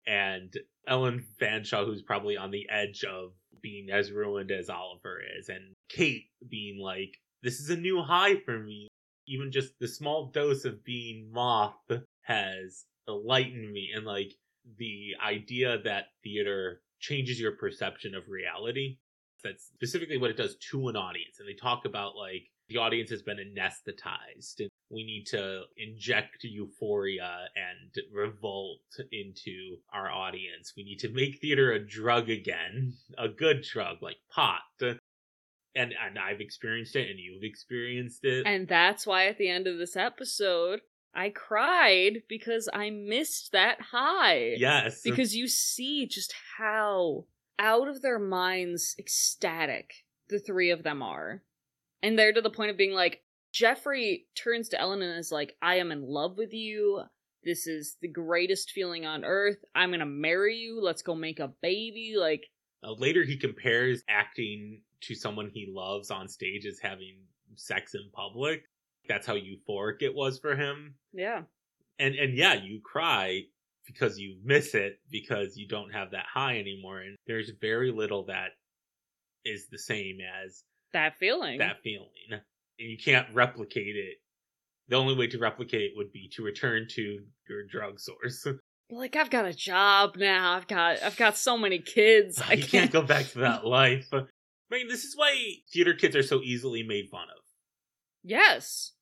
[0.08, 0.54] And
[0.86, 5.74] Ellen Fanshawe, who's probably on the edge of being as ruined as Oliver is, and
[5.88, 8.88] Kate being like, This is a new high for me.
[9.26, 11.74] Even just the small dose of being Moth
[12.22, 13.90] has enlightened me.
[13.94, 14.32] And like
[14.78, 18.98] the idea that theater changes your perception of reality.
[19.44, 21.38] That's specifically what it does to an audience.
[21.38, 27.48] And they talk about like the audience has been anesthetized we need to inject euphoria
[27.56, 28.80] and revolt
[29.12, 30.72] into our audience.
[30.76, 34.60] We need to make theater a drug again, a good drug like pot.
[34.80, 34.96] And
[35.74, 38.46] and I've experienced it and you've experienced it.
[38.46, 40.80] and that's why at the end of this episode
[41.14, 45.00] i cried because i missed that high yes.
[45.02, 47.24] because you see just how
[47.58, 51.42] out of their minds ecstatic the three of them are
[52.02, 55.56] and they're to the point of being like jeffrey turns to ellen and is like
[55.62, 57.02] i am in love with you
[57.44, 61.52] this is the greatest feeling on earth i'm gonna marry you let's go make a
[61.62, 62.44] baby like
[62.82, 67.16] Uh, later, he compares acting to someone he loves on stage as having
[67.56, 68.62] sex in public.
[69.08, 70.94] That's how euphoric it was for him.
[71.12, 71.42] yeah
[71.98, 73.42] And and yeah, you cry
[73.86, 77.00] because you miss it because you don't have that high anymore.
[77.00, 78.50] And there's very little that
[79.44, 82.40] is the same as that feeling that feeling.
[82.78, 84.16] And you can't replicate it.
[84.88, 88.46] The only way to replicate it would be to return to your drug source.
[88.90, 92.64] like i've got a job now i've got i've got so many kids i you
[92.64, 94.08] can't go back to that life.
[94.12, 94.24] I
[94.70, 95.34] mean, this is why
[95.72, 97.42] theater kids are so easily made fun of.
[98.22, 98.92] yes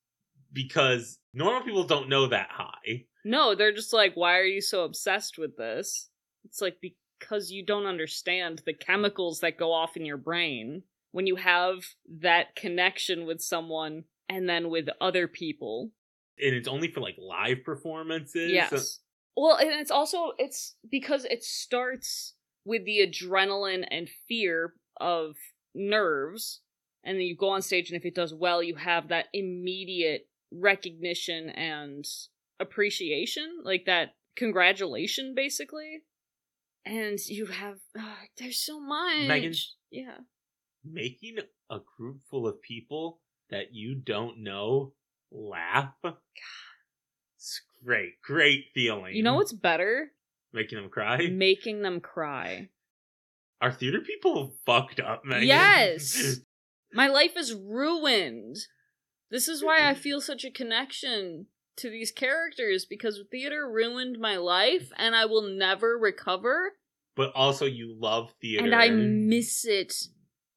[0.53, 3.05] Because normal people don't know that high.
[3.25, 6.09] No, they're just like, why are you so obsessed with this?
[6.45, 10.83] It's like because you don't understand the chemicals that go off in your brain
[11.17, 11.79] when you have
[12.21, 15.91] that connection with someone and then with other people.
[16.39, 18.53] And it's only for like live performances.
[18.53, 19.01] Yes.
[19.35, 22.35] Well, and it's also it's because it starts
[22.67, 25.37] with the adrenaline and fear of
[25.75, 26.61] nerves
[27.03, 30.29] and then you go on stage and if it does well you have that immediate
[30.51, 32.07] recognition and
[32.61, 36.01] appreciation like that congratulation basically
[36.87, 39.53] and you have uh, there's so much Megan?
[39.91, 40.17] yeah
[40.93, 41.39] Making
[41.71, 43.21] a group full of people
[43.51, 44.93] that you don't know
[45.31, 45.95] laugh.
[47.37, 48.21] It's great.
[48.23, 49.15] Great feeling.
[49.15, 50.13] you know what's better
[50.53, 51.29] Making them cry?
[51.29, 52.71] making them cry
[53.61, 55.47] Are theater people fucked up, Megan?
[55.47, 56.41] Yes.
[56.93, 58.57] My life is ruined.
[59.31, 59.99] This is why I mm.
[59.99, 61.47] feel such a connection
[61.77, 66.73] to these characters because theater ruined my life and I will never recover
[67.17, 68.65] but also you love theater.
[68.65, 69.93] and I miss it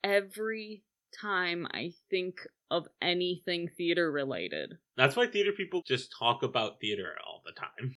[0.03, 0.83] every
[1.19, 2.35] time I think
[2.71, 4.73] of anything theater related.
[4.95, 7.95] That's why theater people just talk about theater all the time.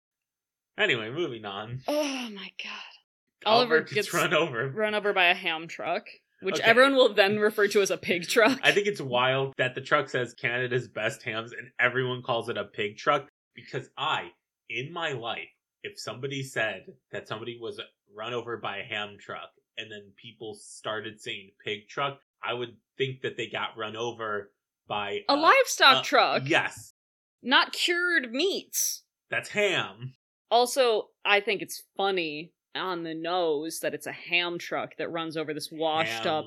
[0.78, 1.82] Anyway, moving on.
[1.88, 3.46] Oh my god.
[3.46, 4.70] Oliver gets, gets run over.
[4.70, 6.06] Run over by a ham truck,
[6.42, 6.64] which Okay.
[6.70, 8.60] everyone will then refer to as a pig truck.
[8.64, 12.58] I think it's wild that the truck says Canada's best hams and everyone calls it
[12.58, 14.30] a pig truck because I,
[14.70, 15.50] in my life,
[15.84, 17.82] if somebody said that somebody was
[18.16, 19.50] run over by a ham truck
[19.82, 24.52] and then people started saying pig truck, I would think that they got run over
[24.88, 26.94] by a uh, livestock uh, truck, Yes,
[27.42, 29.04] not cured meats.
[29.30, 30.14] that's ham.
[30.50, 35.38] Also, I think it's funny on the nose that it's a ham truck that runs
[35.38, 36.46] over this washed up.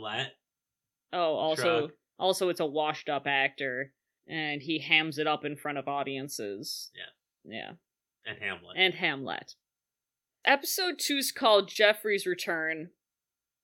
[1.13, 1.91] Oh, also, truck.
[2.19, 3.93] also it's a washed up actor,
[4.27, 6.91] and he hams it up in front of audiences.
[6.95, 7.57] Yeah.
[7.57, 7.71] Yeah.
[8.27, 8.77] And Hamlet.
[8.77, 9.55] And Hamlet.
[10.45, 12.91] Episode two's called Jeffrey's Return.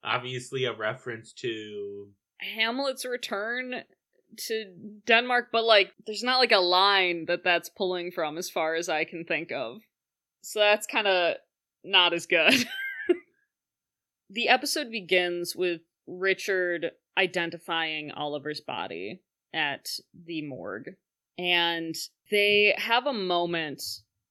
[0.03, 3.83] Obviously, a reference to Hamlet's return
[4.37, 4.65] to
[5.05, 8.89] Denmark, but like, there's not like a line that that's pulling from, as far as
[8.89, 9.81] I can think of.
[10.41, 11.35] So that's kind of
[11.83, 12.53] not as good.
[14.29, 19.21] the episode begins with Richard identifying Oliver's body
[19.53, 19.87] at
[20.25, 20.91] the morgue.
[21.37, 21.95] And
[22.29, 23.81] they have a moment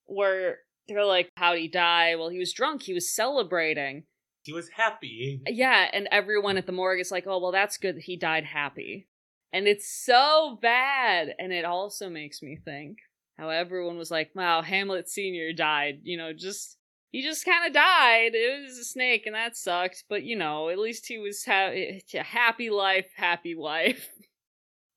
[0.06, 0.58] where
[0.88, 2.16] they're like, How'd he die?
[2.16, 2.82] Well, he was drunk.
[2.82, 4.04] He was celebrating.
[4.42, 5.42] He was happy.
[5.46, 8.44] Yeah, and everyone at the morgue is like, oh, well, that's good that he died
[8.44, 9.08] happy.
[9.52, 11.34] And it's so bad.
[11.38, 12.98] And it also makes me think
[13.36, 15.52] how everyone was like, wow, Hamlet Sr.
[15.52, 16.00] died.
[16.04, 16.76] You know, just,
[17.10, 18.32] he just kind of died.
[18.34, 20.04] It was a snake and that sucked.
[20.08, 24.08] But, you know, at least he was ha- eh, eh, a happy life, happy life.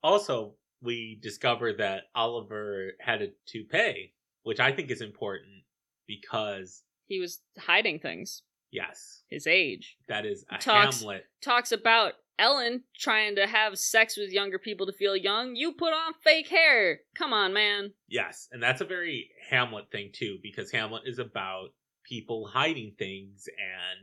[0.02, 5.62] Also, we discovered that Oliver had a toupee, which I think is important
[6.06, 8.42] because, He was hiding things,
[8.74, 9.96] yes, his age.
[10.08, 11.24] that is a Talks- Hamlet.
[11.40, 15.54] Talks about Ellen trying to have sex with younger people to feel young.
[15.54, 16.98] You put on fake hair.
[17.16, 17.92] Come on, man.
[18.08, 21.68] Yes, and that's a very Hamlet thing too, because Hamlet is about
[22.04, 23.46] people hiding things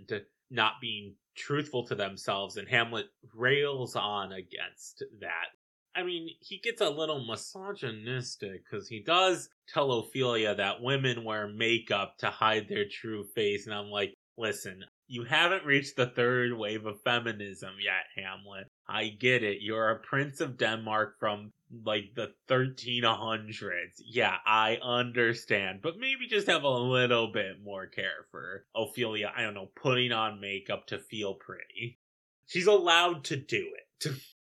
[0.09, 5.47] and not being truthful to themselves, and Hamlet rails on against that.
[5.93, 11.47] I mean, he gets a little misogynistic because he does tell Ophelia that women wear
[11.47, 16.57] makeup to hide their true face, and I'm like, listen, you haven't reached the third
[16.57, 18.67] wave of feminism yet, Hamlet.
[18.87, 19.61] I get it.
[19.61, 21.51] You're a prince of Denmark from
[21.83, 24.01] like the 1300s.
[24.05, 25.81] Yeah, I understand.
[25.81, 29.31] But maybe just have a little bit more care for Ophelia.
[29.35, 31.99] I don't know, putting on makeup to feel pretty.
[32.47, 34.11] She's allowed to do it.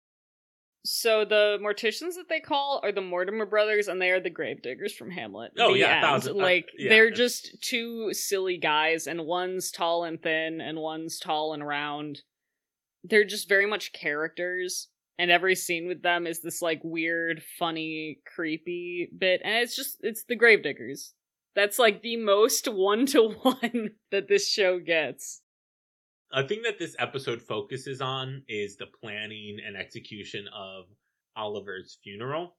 [0.84, 4.94] So the morticians that they call are the Mortimer brothers, and they are the gravediggers
[4.94, 5.52] from Hamlet.
[5.58, 6.88] Oh, The yeah, thousand- uh, like yeah.
[6.88, 12.22] they're just two silly guys, and one's tall and thin, and one's tall and round.
[13.04, 18.20] They're just very much characters, and every scene with them is this like weird, funny,
[18.34, 21.12] creepy bit, and it's just it's the gravediggers.
[21.54, 25.42] That's like the most one to one that this show gets.
[26.32, 30.84] A thing that this episode focuses on is the planning and execution of
[31.36, 32.56] Oliver's funeral.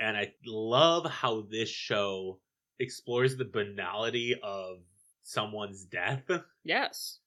[0.00, 2.40] And I love how this show
[2.80, 4.78] explores the banality of
[5.22, 6.28] someone's death
[6.64, 7.20] Yes.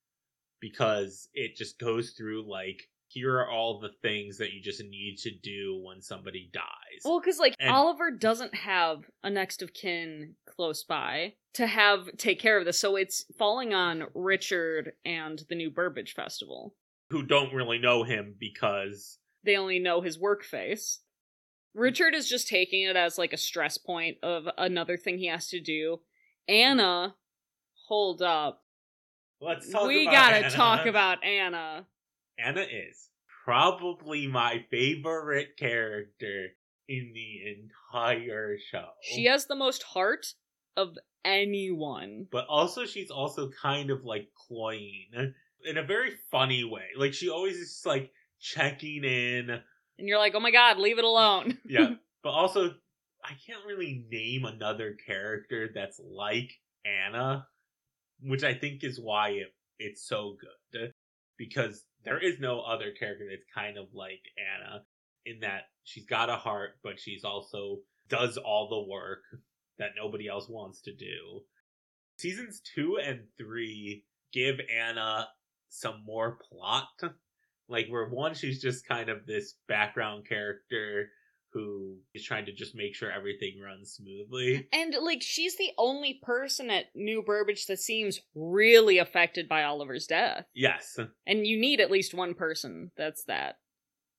[0.59, 5.17] because it just goes through like, here are all the things that you just need
[5.19, 6.63] to do when somebody dies.
[7.03, 12.15] Well, because like And- Oliver doesn't have a next of kin close by to have
[12.17, 16.75] take care of this, so it's falling on Richard and the New Burbage Festival.
[17.09, 21.01] who don't really know him because They only know his work face.
[21.73, 25.47] Richard is just taking it as like a stress point of another thing he has
[25.49, 26.01] to do.
[26.49, 27.15] Anna,
[27.87, 28.63] hold up.
[29.39, 30.49] let's talk we gotta Anna.
[30.49, 31.85] talk about Anna.
[32.37, 33.09] Anna is
[33.45, 36.47] probably my favorite character
[36.87, 38.87] in the entire show.
[39.01, 40.33] She has the most heart
[40.75, 42.27] of anyone.
[42.31, 45.33] but also she's also kind of like cloying
[45.65, 46.85] in a very funny way.
[46.95, 49.49] Like she always is like checking in.
[49.49, 51.57] And you're like, oh my god, leave it alone.
[51.67, 51.95] Yeah.
[52.23, 52.69] but also
[53.23, 56.51] I can't really name another character that's like
[56.85, 57.47] Anna,
[58.21, 59.47] which I think is why it,
[59.79, 60.37] it's so
[60.71, 60.93] good.
[61.37, 64.83] Because there is no other character that's kind of like Anna
[65.25, 67.79] in that she's got a heart, but she's also
[68.09, 69.23] does all the work
[69.77, 71.41] that nobody else wants to do.
[72.17, 75.27] Seasons two and three give Anna
[75.69, 76.87] some more plot.
[77.69, 81.09] Like where one, she's just kind of this background character
[81.57, 84.67] who is trying to just make sure everything runs smoothly.
[84.73, 90.07] And like she's the only person at New Burbage that seems really affected by Oliver's
[90.07, 90.45] death.
[90.53, 90.97] Yes.
[91.25, 93.55] And you need at least one person that's that.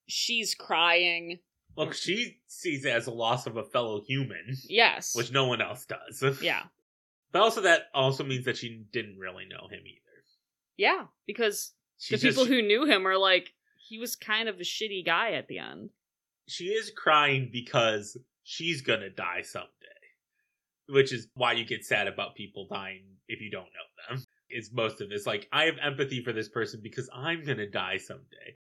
[0.06, 1.38] She's crying.
[1.76, 5.14] Look, she sees it as a loss of a fellow human, Yes.
[5.14, 6.22] which no one else does.
[6.42, 6.62] yeah.
[7.30, 10.24] But also that also means that she didn't really know him either.
[10.76, 13.52] Yeah, because She's the people who knew him are like
[13.88, 15.90] he was kind of a shitty guy at the end.
[16.48, 19.68] She is crying because she's gonna die someday.
[20.88, 24.24] Which is why you get sad about people dying if you don't know them.
[24.48, 25.14] It's most of it.
[25.14, 28.56] It's like, I have empathy for this person because I'm gonna die someday.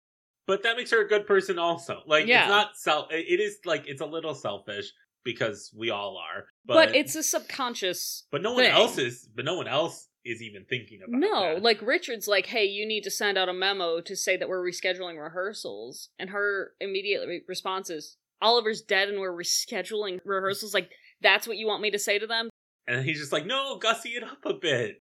[0.46, 2.02] But that makes her a good person also.
[2.06, 2.42] Like, Yeah.
[2.42, 4.92] it's not self, it is like, it's a little selfish
[5.28, 6.46] because we all are.
[6.64, 8.72] But, it's a subconscious but no one thing.
[8.72, 11.20] else is, but no one else is even thinking about it.
[11.20, 11.62] No, that.
[11.62, 14.64] like Richard's like, hey, you need to send out a memo to say that we're
[14.64, 16.08] rescheduling rehearsals.
[16.18, 20.72] And her immediate re- response is, Oliver's dead and we're rescheduling rehearsals.
[20.72, 22.48] Like, that's what you want me to say to them?
[22.86, 25.02] And he's just like, no, gussy it up a bit.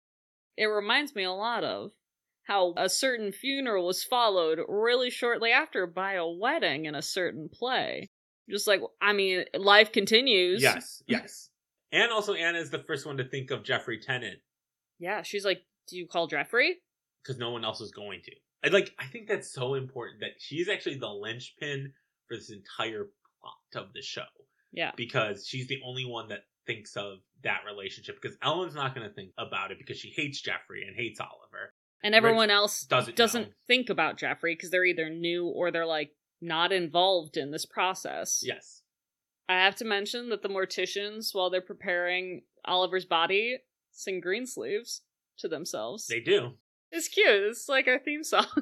[0.58, 1.92] It reminds me a lot of
[2.48, 7.50] how a certain funeral was followed really shortly after by a wedding in a certain
[7.52, 8.10] play.
[8.50, 10.62] Just like, I mean, life continues.
[10.62, 11.50] Yes, yes.
[11.92, 14.40] and also, Anna is the first one to think of Jeffrey Tennant
[15.00, 16.78] Yeah, she's like, do you call Jeffrey?
[17.24, 18.32] because no one else is going to.
[18.64, 18.94] I like.
[19.00, 21.92] I think that's so important that she's actually the linchpin
[22.28, 23.08] for this entire
[23.42, 24.22] plot of the show
[24.72, 24.92] Yeah.
[24.96, 28.20] because she's the only one that thinks of that relationship.
[28.22, 31.74] Because Ellen's not going to think about it because she hates Jeffrey and hates Oliver.
[32.04, 33.54] And everyone else Doesn't doesn't know.
[33.68, 36.12] think about Jeffrey because they're either new or they're like
[36.42, 38.42] not involved in this process.
[38.44, 38.82] Yes.
[39.48, 43.60] I have to mention that the morticians, while they're preparing Oliver's body,
[43.92, 45.02] sing Greensleeves
[45.38, 46.08] to themselves.
[46.08, 46.54] They do.
[46.92, 47.44] It's cute.
[47.44, 48.46] It's like our theme song.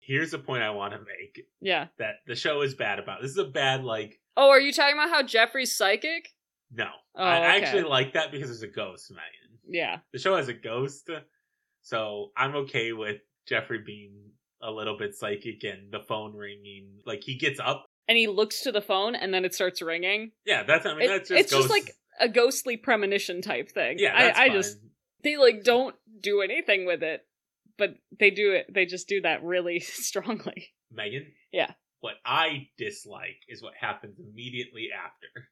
[0.00, 1.86] Here's a point I want to make yeah.
[1.98, 3.22] that the show is bad about.
[3.22, 4.18] This is a bad like.
[4.36, 6.30] Oh, are you talking about how Jeffrey's psychic?
[6.72, 7.64] No, Oh, I okay.
[7.64, 9.58] actually like that because there's a ghost, Megan.
[9.68, 9.98] Yeah.
[10.12, 11.10] The show has a ghost,
[11.82, 14.30] so I'm okay with Jeffrey being
[14.62, 17.00] a little bit psychic and the phone ringing.
[17.06, 17.86] Like he gets up.
[18.08, 20.32] And he looks to the phone and then it starts ringing.
[20.44, 20.84] Yeah, that's.
[20.86, 21.40] I mean, It- that's just.
[21.40, 23.98] it's just like a ghostly premonition type thing.
[23.98, 24.78] Yeah, I, I just
[25.22, 27.24] they like don't do anything with it,
[27.78, 28.66] but they do it.
[28.72, 30.68] They just do that really strongly.
[30.92, 31.26] Megan.
[31.52, 31.72] Yeah.
[32.00, 35.48] What I dislike is what happens immediately after.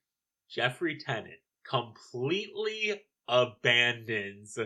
[0.51, 1.35] Jeffrey Tennant
[1.65, 4.59] completely abandons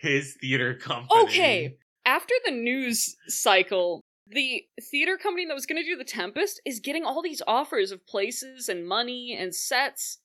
[0.00, 1.22] his theater company.
[1.22, 1.76] Okay.
[2.10, 6.80] After the news cycle, the theater company that was going to do The Tempest is
[6.80, 10.18] getting all these offers of places and money and sets.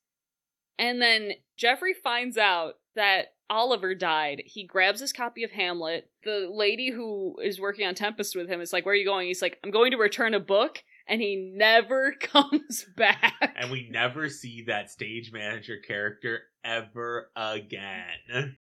[0.80, 4.42] And then Jeffrey finds out that Oliver died.
[4.48, 6.10] He grabs his copy of Hamlet.
[6.24, 9.28] The lady who is working on Tempest with him is like, Where are you going?
[9.28, 10.82] He's like, I'm going to return a book.
[11.08, 13.54] And he never comes back.
[13.56, 18.58] And we never see that stage manager character ever again.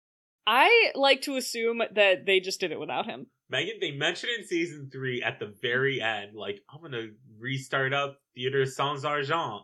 [0.47, 3.27] I like to assume that they just did it without him.
[3.49, 8.19] Megan, they mentioned in season three at the very end, like, I'm gonna restart up
[8.35, 9.63] Theater Sans Argent.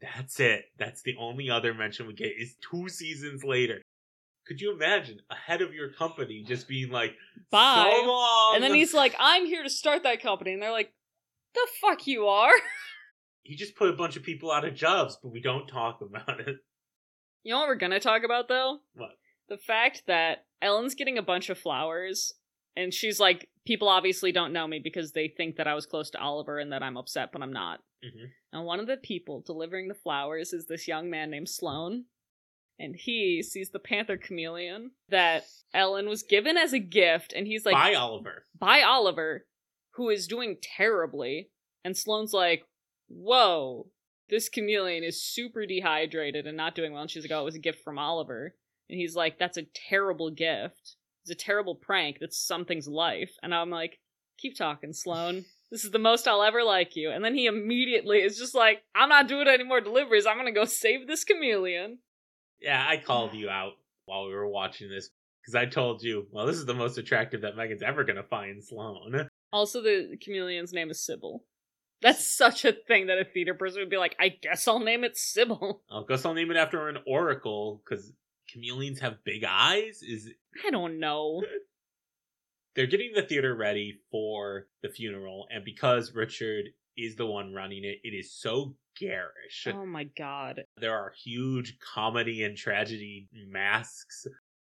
[0.00, 0.64] That's it.
[0.78, 3.82] That's the only other mention we get is two seasons later.
[4.46, 7.14] Could you imagine a head of your company just being like,
[7.50, 7.92] Bye.
[8.00, 8.54] So long.
[8.54, 10.52] And then he's like, I'm here to start that company.
[10.52, 10.92] And they're like,
[11.54, 12.52] The fuck you are?
[13.42, 16.40] he just put a bunch of people out of jobs, but we don't talk about
[16.40, 16.56] it.
[17.42, 18.78] You know what we're gonna talk about though?
[18.94, 19.10] What?
[19.48, 22.32] The fact that Ellen's getting a bunch of flowers,
[22.76, 26.10] and she's like, people obviously don't know me because they think that I was close
[26.10, 27.80] to Oliver and that I'm upset, but I'm not.
[28.04, 28.30] Mhm.
[28.52, 32.06] And one of the people delivering the flowers is this young man named Sloane.
[32.78, 37.64] And he sees the panther chameleon that Ellen was given as a gift, and he's
[37.64, 38.44] like, Bye, Oliver.
[38.58, 39.46] by Oliver,
[39.94, 41.50] who is doing terribly.
[41.84, 42.64] And Sloane's like,
[43.08, 43.90] Whoa,
[44.28, 47.02] this chameleon is super dehydrated and not doing well.
[47.02, 48.54] And she's like, Oh, it was a gift from Oliver.
[48.88, 50.96] And he's like, That's a terrible gift.
[51.22, 52.18] It's a terrible prank.
[52.20, 53.32] That's something's life.
[53.42, 53.98] And I'm like,
[54.38, 55.44] Keep talking, Sloane.
[55.70, 57.10] This is the most I'll ever like you.
[57.10, 60.26] And then he immediately is just like, I'm not doing any more deliveries.
[60.26, 61.98] I'm going to go save this chameleon.
[62.60, 63.72] Yeah, I called you out
[64.06, 65.10] while we were watching this
[65.46, 68.62] because I told you, well, this is the most attractive that Megan's ever gonna find
[68.64, 69.28] Sloane.
[69.52, 71.44] Also, the chameleon's name is Sybil.
[72.02, 75.04] That's such a thing that a theater person would be like, I guess I'll name
[75.04, 75.82] it Sybil.
[75.90, 78.12] I guess I'll name it after an oracle because
[78.52, 80.02] chameleons have big eyes.
[80.02, 80.30] Is
[80.66, 81.42] I don't know.
[82.74, 86.66] they're getting the theater ready for the funeral, and because Richard
[86.96, 89.66] is the one running it, it is so garish.
[89.66, 90.62] Oh my god.
[90.78, 94.26] There are huge comedy and tragedy masks.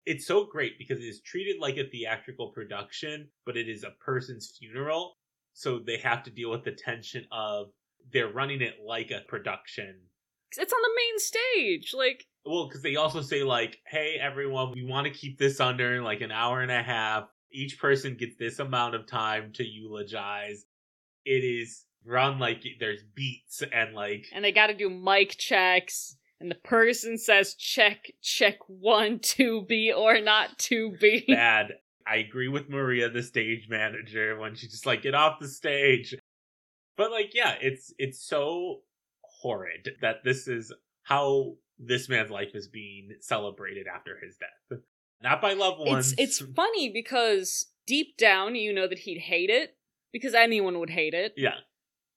[0.05, 3.95] It's so great because it is treated like a theatrical production, but it is a
[4.03, 5.17] person's funeral.
[5.53, 7.67] So they have to deal with the tension of
[8.11, 9.99] they're running it like a production.
[10.57, 11.93] It's on the main stage.
[11.95, 16.01] Like, Well, because they also say, like, hey, everyone, we want to keep this under
[16.01, 17.25] like an hour and a half.
[17.51, 20.65] Each person gets this amount of time to eulogize.
[21.25, 26.17] It is run like there's beats and like and they gotta do mic checks.
[26.39, 31.23] And the person says, check, check one, to be or not to be.
[31.29, 31.75] bad.
[32.05, 36.13] I agree with Maria, the stage manager, when she's just like, get off the stage.
[36.97, 38.81] But like, yeah, it's it's so
[39.43, 40.73] horrid that this is
[41.03, 44.79] how this man's life is being celebrated after his death.
[45.21, 46.13] Not by loved ones.
[46.17, 49.75] It's it's funny because deep down you know that he'd hate it
[50.11, 51.33] because anyone would hate it.
[51.37, 51.55] yeah.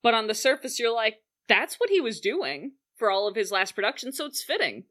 [0.03, 1.17] But on the surface you're like,
[1.49, 4.85] that's what he was doing for all of his last production, so it's fitting.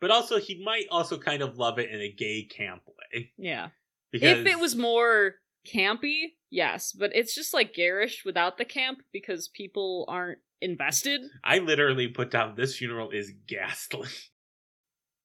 [0.00, 3.32] But also he might also kind of love it in a gay camp way.
[3.36, 3.68] Yeah.
[4.12, 5.36] Because If it was more
[5.72, 11.22] campy, yes, but it's just like garish without the camp because people aren't invested.
[11.44, 14.08] I literally put down this funeral is ghastly.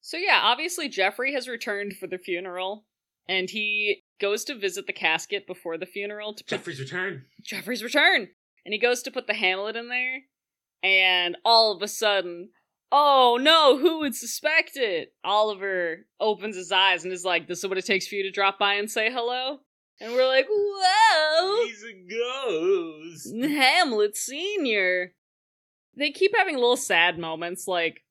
[0.05, 2.85] So yeah, obviously Jeffrey has returned for the funeral,
[3.27, 7.25] and he goes to visit the casket before the funeral to put Jeffrey's return.
[7.41, 8.27] Jeffrey's return.
[8.63, 10.21] And he goes to put the Hamlet in there,
[10.83, 12.49] and all of a sudden,
[12.91, 15.13] oh no, who would suspect it?
[15.23, 18.31] Oliver opens his eyes and is like, This is what it takes for you to
[18.31, 19.61] drop by and say hello?
[19.99, 21.65] And we're like, Whoa!
[21.65, 23.35] He's a ghost.
[23.41, 25.13] Hamlet Sr.
[25.97, 28.01] They keep having little sad moments, like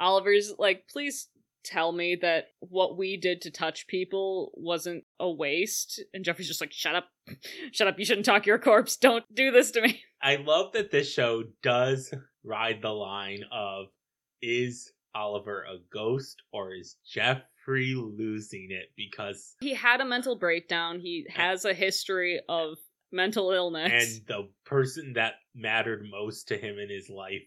[0.00, 1.28] Oliver's like, please
[1.64, 6.02] tell me that what we did to touch people wasn't a waste.
[6.12, 7.08] And Jeffrey's just like, shut up.
[7.72, 7.98] Shut up.
[7.98, 8.96] You shouldn't talk to your corpse.
[8.98, 10.02] Don't do this to me.
[10.22, 12.12] I love that this show does
[12.44, 13.86] ride the line of
[14.42, 21.00] is Oliver a ghost or is Jeffrey losing it because He had a mental breakdown.
[21.00, 22.76] He has a history of
[23.10, 23.90] mental illness.
[23.90, 27.42] and the person that mattered most to him in his life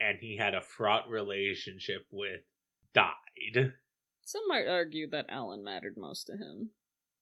[0.00, 2.40] and he had a fraught relationship with
[2.94, 3.72] died.
[4.24, 6.70] Some might argue that Alan mattered most to him.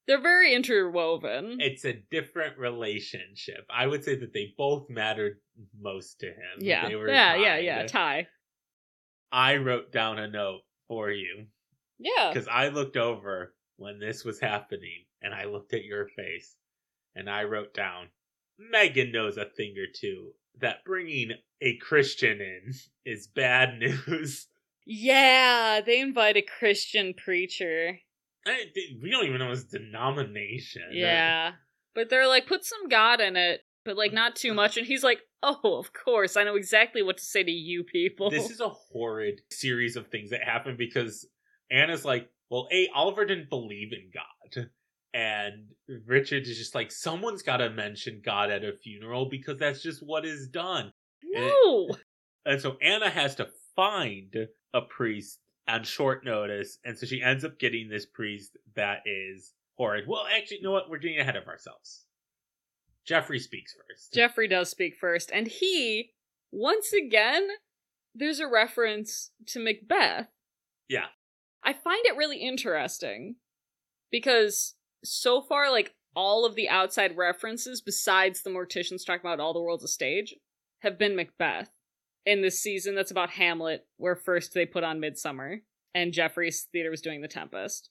[0.06, 1.58] They're very interwoven.
[1.60, 3.66] It's a different relationship.
[3.70, 5.38] I would say that they both mattered
[5.78, 6.58] most to him.
[6.58, 6.88] yeah.
[6.88, 7.64] They were Yeah, yeah, tied.
[7.64, 7.86] yeah.
[7.86, 8.26] Tie.
[9.32, 11.46] I wrote down a note for you
[11.98, 12.30] Yeah.
[12.32, 16.56] because I looked over when this was happening and I looked at your face
[17.14, 18.08] and I wrote down
[18.70, 22.72] Megan knows a thing or two that bringing a Christian in
[23.04, 24.46] is bad news.
[24.86, 27.98] Yeah, they invite a Christian preacher.
[28.46, 28.64] I,
[29.02, 30.82] we don't even know his denomination.
[30.92, 31.52] Yeah.
[31.94, 34.76] But they're like, put some God in it, but like not too much.
[34.76, 36.36] And he's like, oh, of course.
[36.36, 38.30] I know exactly what to say to you people.
[38.30, 41.26] This is a horrid series of things that happen because
[41.70, 44.70] Anna's like, well, A, Oliver didn't believe in God.
[45.12, 45.70] And
[46.06, 50.00] Richard is just like, someone's got to mention God at a funeral because that's just
[50.06, 50.92] what is done.
[51.24, 51.90] no.
[52.46, 54.34] And so Anna has to find
[54.72, 56.78] a priest on short notice.
[56.84, 60.04] And so she ends up getting this priest that is horrid.
[60.08, 60.88] Well, actually, you know what?
[60.88, 62.04] We're getting ahead of ourselves.
[63.06, 64.12] Jeffrey speaks first.
[64.12, 65.30] Jeffrey does speak first.
[65.32, 66.10] And he,
[66.50, 67.48] once again,
[68.14, 70.28] there's a reference to Macbeth.
[70.88, 71.06] Yeah.
[71.62, 73.36] I find it really interesting
[74.10, 79.52] because so far, like, all of the outside references, besides the morticians talking about all
[79.52, 80.34] the world's a stage,
[80.80, 81.70] have been Macbeth.
[82.26, 85.60] In this season, that's about Hamlet, where first they put on Midsummer,
[85.94, 87.90] and Jeffrey's theater was doing The Tempest.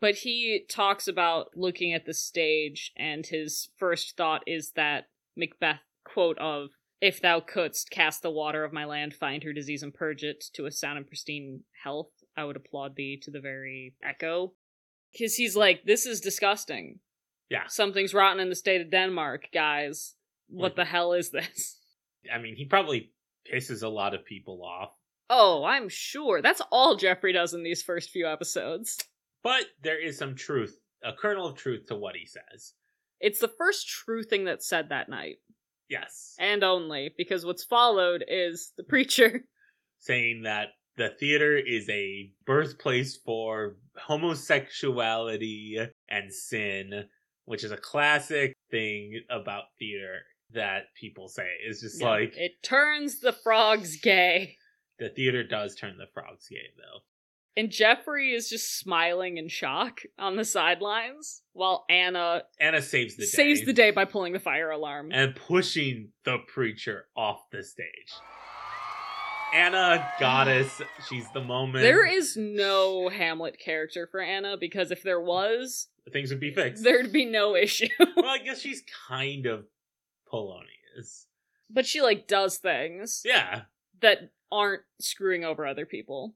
[0.00, 5.80] But he talks about looking at the stage, and his first thought is that Macbeth
[6.04, 6.70] quote of,
[7.00, 10.44] If thou couldst cast the water of my land, find her disease and purge it
[10.54, 14.52] to a sound and pristine health, I would applaud thee to the very echo.
[15.18, 17.00] Because he's like, This is disgusting.
[17.50, 17.66] Yeah.
[17.68, 20.14] Something's rotten in the state of Denmark, guys.
[20.48, 20.90] What Like- the mm-hmm.
[20.90, 21.78] hell is this?
[22.32, 23.12] I mean, he probably
[23.50, 24.90] pisses a lot of people off.
[25.30, 26.42] Oh, I'm sure.
[26.42, 28.98] That's all Jeffrey does in these first few episodes.
[29.42, 32.74] But there is some truth, a kernel of truth to what he says.
[33.20, 35.36] It's the first true thing that's said that night.
[35.88, 36.34] Yes.
[36.38, 39.44] And only, because what's followed is the preacher.
[40.00, 40.68] Saying that
[40.98, 45.78] the theater is a birthplace for homosexuality
[46.08, 47.04] and sin,
[47.44, 50.18] which is a classic thing about theater
[50.52, 51.46] that people say.
[51.66, 54.56] It's just Yeah, like it turns the frogs gay.
[54.98, 57.00] the theater does turn the frogs gay, though.
[57.56, 63.22] And Jeffrey is just smiling in shock on the sidelines while Anna Anna saves the
[63.24, 63.26] day.
[63.28, 65.10] saves the day by pulling the fire alarm.
[65.12, 68.12] and pushing the preacher off the stage.
[69.54, 71.82] Anna, goddess, she's the moment.
[71.82, 76.84] There is no Hamlet character for Anna because if there was, things would be fixed.
[76.84, 77.88] there'd be no issue.
[78.16, 79.64] well, I guess she's kind of
[80.30, 81.26] Polonius.
[81.70, 83.62] but she like does things Yeah,
[84.00, 86.34] that aren't screwing over other people.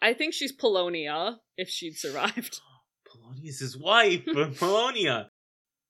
[0.00, 2.60] I think she's Polonia if she'd survived.
[3.10, 4.22] Polonius's wife,
[4.58, 5.30] Polonia.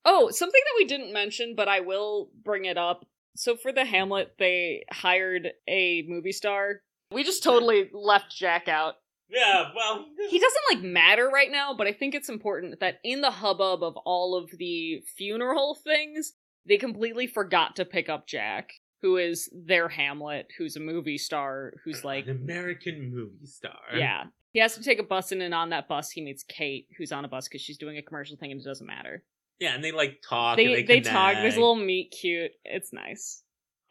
[0.05, 3.05] Oh, something that we didn't mention, but I will bring it up.
[3.39, 6.81] So for the Hamlet, they hired a movie star.
[7.13, 8.97] We just totally left Jack out.
[9.29, 13.21] Yeah, well, He doesn't like matter right now, but I think it's important that in
[13.21, 16.33] the hubbub of all of the funeral things,
[16.67, 18.73] they completely forgot to pick up Jack,
[19.03, 23.79] who is their Hamlet, who's a movie star, who's like an American movie star.
[23.95, 24.25] Yeah.
[24.53, 27.13] He has to take a bus in, and on that bus, he meets Kate, who's
[27.13, 29.23] on a bus because she's doing a commercial thing and it doesn't matter.
[29.61, 30.57] Yeah, and they like talk.
[30.57, 31.35] They and they, they, talk.
[31.35, 32.53] There's a little meet cute.
[32.65, 33.43] It's nice.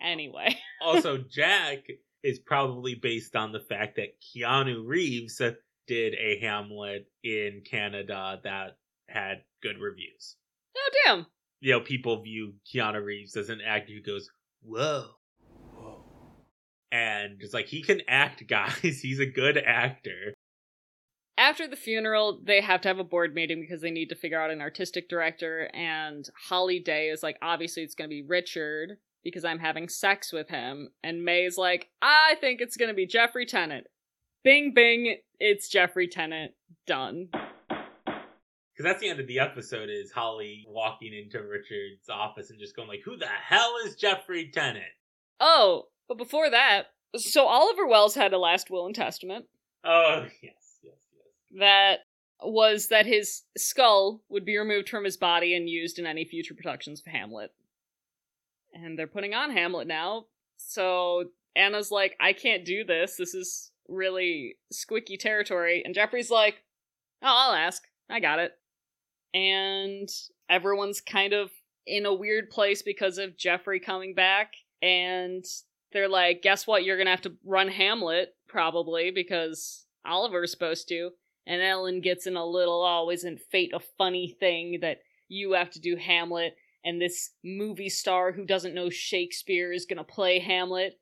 [0.02, 1.88] Anyway, also, Jack
[2.24, 5.42] is probably based on the fact that Keanu Reeves
[5.88, 8.78] did a Hamlet in Canada that
[9.10, 10.36] had good reviews.
[10.78, 11.26] oh damn,
[11.62, 14.30] You know, people view Keanu Reeves as an actor who goes,
[14.62, 15.18] "Whoa."
[16.92, 19.00] and it's like he can act, guys.
[19.02, 20.34] He's a good actor.
[21.38, 24.42] After the funeral, they have to have a board meeting because they need to figure
[24.42, 25.70] out an artistic director.
[25.74, 30.34] And Holly Day is like, obviously, it's going to be Richard because I'm having sex
[30.34, 30.90] with him.
[31.04, 33.86] And May's like, I think it's going to be Jeffrey Tennant.
[34.44, 36.54] Bing, bing, it's Jeffrey Tennant.
[36.88, 37.30] Done.
[37.32, 42.76] Because that's the end of the episode is Holly walking into Richard's office and just
[42.76, 44.86] going like, who the hell is Jeffrey Tennant?
[45.40, 49.46] Oh, but before that, so Oliver Welles had a last will and testament.
[49.84, 50.54] Oh, yes.
[51.60, 52.00] That
[52.42, 56.54] was that his skull would be removed from his body and used in any future
[56.54, 57.52] productions of Hamlet.
[58.74, 60.26] And they're putting on Hamlet now.
[60.58, 63.16] So Anna's like, I can't do this.
[63.16, 65.82] This is really squeaky territory.
[65.84, 66.64] And Jeffrey's like,
[67.22, 67.84] Oh, I'll ask.
[68.10, 68.52] I got it.
[69.34, 70.10] And
[70.50, 71.50] everyone's kind of
[71.86, 74.54] in a weird place because of Jeffrey coming back.
[74.82, 75.44] And
[75.92, 76.84] they're like, guess what?
[76.84, 81.12] You're gonna have to run Hamlet, probably, because Oliver's supposed to.
[81.48, 84.98] And Ellen gets in a little, oh, isn't fate a funny thing that
[85.30, 90.04] you have to do Hamlet, and this movie star who doesn't know Shakespeare is gonna
[90.04, 91.00] play Hamlet.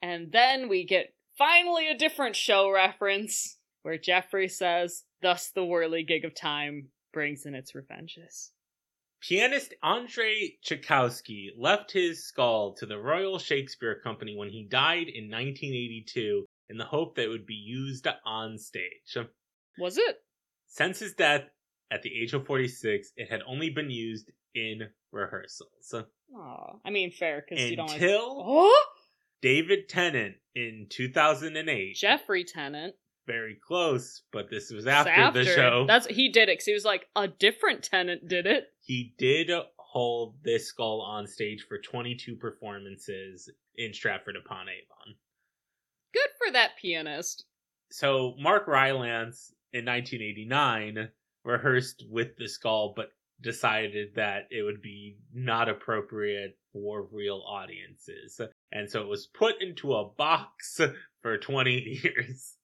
[0.00, 6.24] And then we get finally a different show reference where Jeffrey says, Thus the whirligig
[6.24, 8.52] of time brings in its revenges.
[9.20, 15.24] Pianist Andrei Tchaikovsky left his skull to the Royal Shakespeare Company when he died in
[15.24, 19.16] 1982 in the hope that it would be used on stage.
[19.78, 20.16] Was it?
[20.66, 21.44] Since his death
[21.90, 25.94] at the age of 46, it had only been used in rehearsals.
[26.36, 27.90] Aw, I mean, fair, because you don't.
[27.92, 28.84] Until Oh!
[29.40, 31.94] David Tennant in 2008.
[31.96, 32.94] Jeffrey Tennant.
[33.26, 35.84] Very close, but this was It's after, the show.
[35.86, 38.64] That's he did it because he was like a different tenant did it.
[38.80, 45.14] He did hold this skull on stage for 22 performances in Stratford upon Avon.
[46.14, 47.44] Good for that pianist.
[47.90, 51.10] So Mark Rylance in 1989
[51.44, 53.10] rehearsed with the skull, but
[53.40, 58.40] decided that it would be not appropriate for real audiences.
[58.72, 60.80] And so it was put into a box
[61.22, 62.56] for 20 years.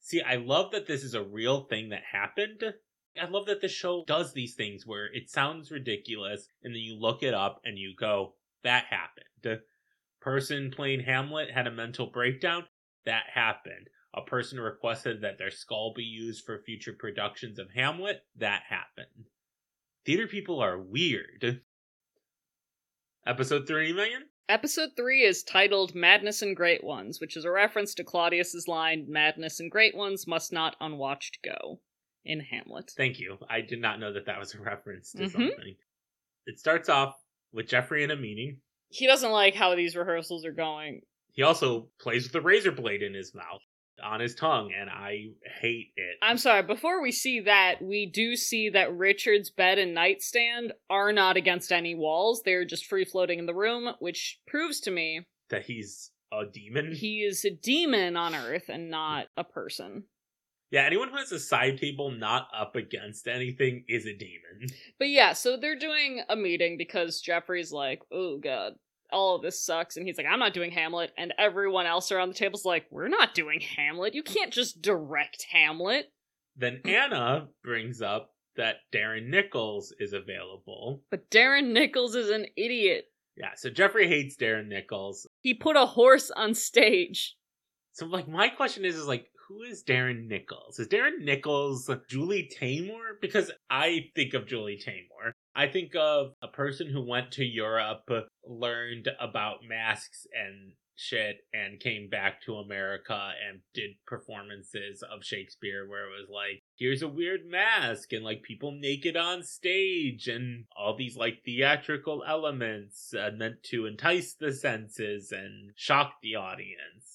[0.00, 2.62] See, I love that this is a real thing that happened.
[3.20, 6.98] I love that the show does these things where it sounds ridiculous and then you
[6.98, 9.60] look it up and you go, that happened.
[10.20, 12.64] Person playing Hamlet had a mental breakdown.
[13.06, 13.88] That happened.
[14.16, 18.24] A person requested that their skull be used for future productions of Hamlet.
[18.36, 19.26] That happened.
[20.06, 21.62] Theater people are weird.
[23.26, 24.24] Episode 3, Megan?
[24.48, 29.06] Episode 3 is titled Madness and Great Ones, which is a reference to Claudius's line,
[29.08, 31.80] Madness and Great Ones must not unwatched go,
[32.24, 32.92] in Hamlet.
[32.96, 33.38] Thank you.
[33.48, 35.30] I did not know that that was a reference to Mhm.
[35.32, 35.76] something.
[36.46, 37.14] It starts off
[37.52, 38.60] with Jeffrey in a meeting.
[38.90, 41.00] He doesn't like how these rehearsals are going.
[41.32, 43.62] He also plays with a razor blade in his mouth,
[44.04, 45.30] on his tongue, and I
[45.60, 46.16] hate it.
[46.22, 51.12] I'm sorry, before we see that, we do see that Richard's bed and nightstand are
[51.12, 52.42] not against any walls.
[52.44, 56.92] They're just free floating in the room, which proves to me that he's a demon.
[56.94, 60.04] he is a demon on Earth and not a person.
[60.70, 64.68] yeah, anyone who has a side table not up against anything is a demon.
[64.98, 68.72] But yeah, so they're doing a meeting because Jeffrey's like, oh god,
[69.14, 69.96] all of this sucks.
[69.96, 71.12] And he's like, I'm not doing Hamlet.
[71.16, 74.14] And everyone else around the table's like, we're not doing Hamlet.
[74.14, 76.12] You can't just direct Hamlet.
[76.56, 81.02] Then Anna brings up that Darren Nichols is available.
[81.10, 83.06] But Darren Nichols is an idiot.
[83.36, 85.26] Yeah, so Jeffrey hates Darren Nichols.
[85.40, 87.36] He put a horse on stage.
[87.92, 90.78] So, like, my question is, is like, who is Darren Nichols?
[90.78, 93.20] Is Darren Nichols Julie Taymor?
[93.20, 95.32] Because I think of Julie Taymor.
[95.54, 98.08] I think of a person who went to Europe,
[98.44, 105.88] learned about masks and shit, and came back to America and did performances of Shakespeare
[105.88, 110.64] where it was like, here's a weird mask, and like people naked on stage, and
[110.76, 117.13] all these like theatrical elements uh, meant to entice the senses and shock the audience.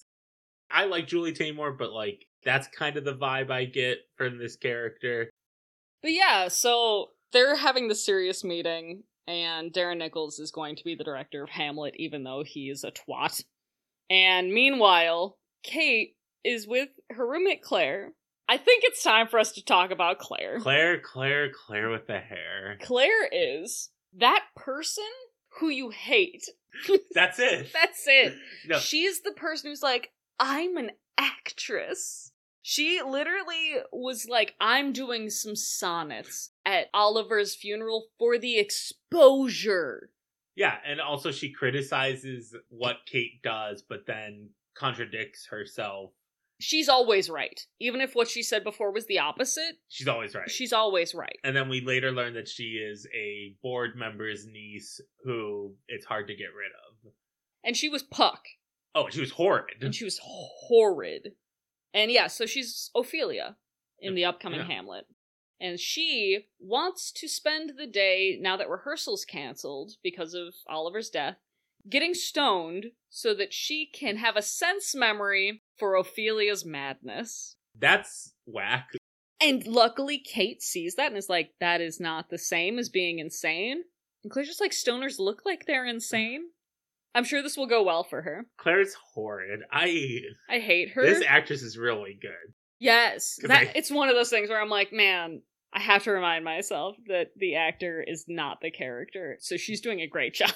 [0.72, 4.56] I like Julie Taymor, but like that's kind of the vibe I get from this
[4.56, 5.30] character.
[6.02, 10.96] But yeah, so they're having the serious meeting, and Darren Nichols is going to be
[10.96, 13.44] the director of Hamlet, even though he is a twat.
[14.10, 18.14] And meanwhile, Kate is with her roommate Claire.
[18.48, 20.60] I think it's time for us to talk about Claire.
[20.60, 22.78] Claire, Claire, Claire with the hair.
[22.82, 25.04] Claire is that person
[25.60, 26.46] who you hate.
[27.14, 27.72] That's it.
[27.74, 28.34] That's it.
[28.68, 32.32] No, She's the person who's like, I'm an actress.
[32.62, 40.10] She literally was like, I'm doing some sonnets at Oliver's funeral for the exposure.
[40.56, 46.12] yeah, and also she criticizes what Kate does, but then contradicts herself.
[46.62, 47.60] She's always right.
[47.80, 50.50] Even if what she said before was the opposite, She's always right.
[50.52, 51.38] she's always right.
[51.44, 56.28] and then we later learn that she is a board member's niece who it's hard
[56.28, 56.72] to get rid
[57.06, 57.14] of.
[57.64, 58.44] And she was Puck.
[58.96, 59.82] Oh, she was horrid.
[59.82, 61.34] and she was horrid.
[61.94, 63.56] And yeah, so she's Ophelia
[64.00, 64.68] in the upcoming Yeah.
[64.68, 65.06] Hamlet.
[65.62, 71.36] And she wants to spend the day, now that rehearsal's canceled because of Oliver's death,
[71.90, 77.58] getting stoned so that she can have a sense memory for Ophelia's madness.
[77.78, 78.90] That's whack.
[79.42, 83.20] And luckily, Kate sees that and is like, that is not the same as being
[83.20, 83.84] insane.
[84.24, 86.50] And Claire's just like, stoners look like they're insane.
[87.16, 88.46] I'm sure this will go well for her.
[88.58, 89.62] Claire's horrid.
[89.72, 91.02] I I hate her.
[91.02, 92.54] this actress is really good.
[92.80, 93.40] Yes.
[93.44, 95.42] that I- it's one of those things where I'm like, man,
[95.74, 99.38] I have to remind myself that the actor is not the character.
[99.40, 100.52] So she's doing a great job.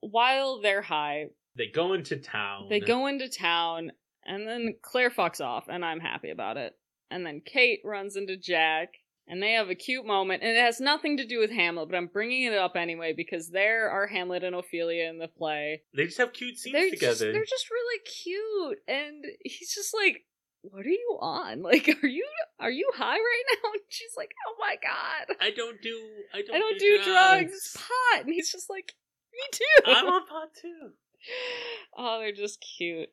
[0.00, 2.66] While they're high, They go into town.
[2.68, 3.92] they go into town,
[4.24, 6.74] and then Claire fucks off, and I'm happy about it.
[7.10, 8.90] And then Kate runs into Jack,
[9.30, 11.96] and they have a cute moment, and it has nothing to do with Hamlet, but
[11.96, 15.82] I'm bringing it up anyway because there are Hamlet and Ophelia in the play.
[15.94, 17.12] They just have cute scenes They're together.
[17.12, 20.24] just they're just really cute, and he's just like,
[20.62, 21.62] "What are you on?
[21.70, 22.26] Like, are you
[22.58, 25.96] are you high right now?" And she's like, "Oh my god, I don't do.
[26.34, 26.56] I don't.
[26.56, 27.52] I don't do drugs.
[27.52, 28.94] It's pot." And he's just like,
[29.32, 30.90] "Me too." I'm on pot too.
[31.96, 33.10] oh, they're just cute.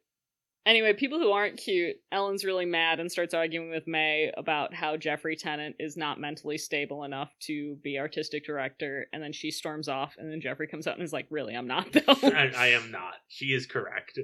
[0.66, 4.98] Anyway, people who aren't cute, Ellen's really mad and starts arguing with May about how
[4.98, 9.88] Jeffrey Tennant is not mentally stable enough to be artistic director, and then she storms
[9.88, 12.68] off, and then Jeffrey comes out and is like, "Really, I'm not though." I, I
[12.68, 13.14] am not.
[13.30, 14.20] She is correct.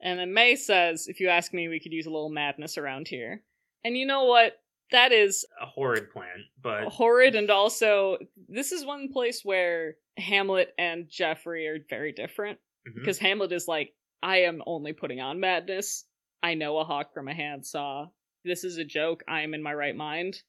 [0.00, 3.08] And then May says, if you ask me, we could use a little madness around
[3.08, 3.42] here.
[3.84, 4.54] And you know what?
[4.90, 8.16] That is A horrid plan, but horrid, and also,
[8.48, 12.58] this is one place where Hamlet and Jeffrey are very different.
[12.88, 13.00] Mm-hmm.
[13.00, 13.92] Because Hamlet is like,
[14.22, 16.04] I am only putting on madness.
[16.42, 18.06] I know a hawk from a handsaw.
[18.44, 19.22] This is a joke.
[19.28, 20.42] I am in my right mind.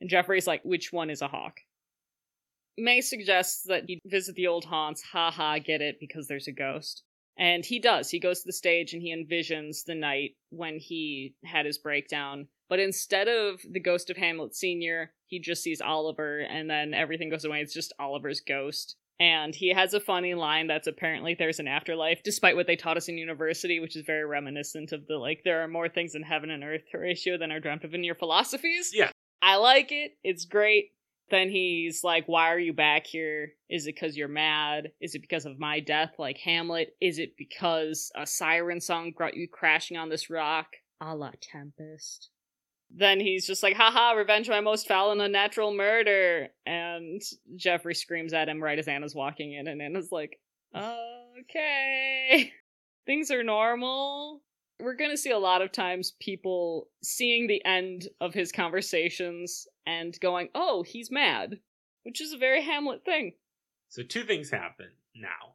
[0.00, 1.58] And Jeffrey's like, which one is a hawk?
[2.78, 5.02] May suggests that he visit the old haunts.
[5.12, 7.02] Ha ha, get it, because there's a ghost.
[7.38, 8.10] And he does.
[8.10, 12.48] He goes to the stage and he envisions the night when he had his breakdown.
[12.68, 17.30] But instead of the ghost of Hamlet Sr., he just sees Oliver and then everything
[17.30, 17.60] goes away.
[17.60, 18.96] It's just Oliver's ghost.
[19.20, 22.96] And he has a funny line that's apparently there's an afterlife, despite what they taught
[22.96, 26.22] us in university, which is very reminiscent of the like, there are more things in
[26.22, 28.90] heaven and earth ratio than are dreamt of in your philosophies.
[28.92, 29.10] Yeah.
[29.40, 30.12] I like it.
[30.24, 30.90] It's great.
[31.30, 33.52] Then he's like, Why are you back here?
[33.70, 34.92] Is it because you're mad?
[35.00, 36.94] Is it because of my death, like Hamlet?
[37.00, 40.66] Is it because a siren song brought you crashing on this rock?
[41.00, 42.28] A la Tempest.
[42.94, 46.48] Then he's just like, haha, revenge my most foul and unnatural murder.
[46.66, 47.22] And
[47.56, 50.38] Jeffrey screams at him right as Anna's walking in, and Anna's like,
[51.38, 52.52] okay.
[53.06, 54.42] Things are normal.
[54.78, 60.18] We're gonna see a lot of times people seeing the end of his conversations and
[60.20, 61.60] going, oh, he's mad.
[62.04, 63.34] Which is a very Hamlet thing.
[63.88, 65.54] so two things happen now.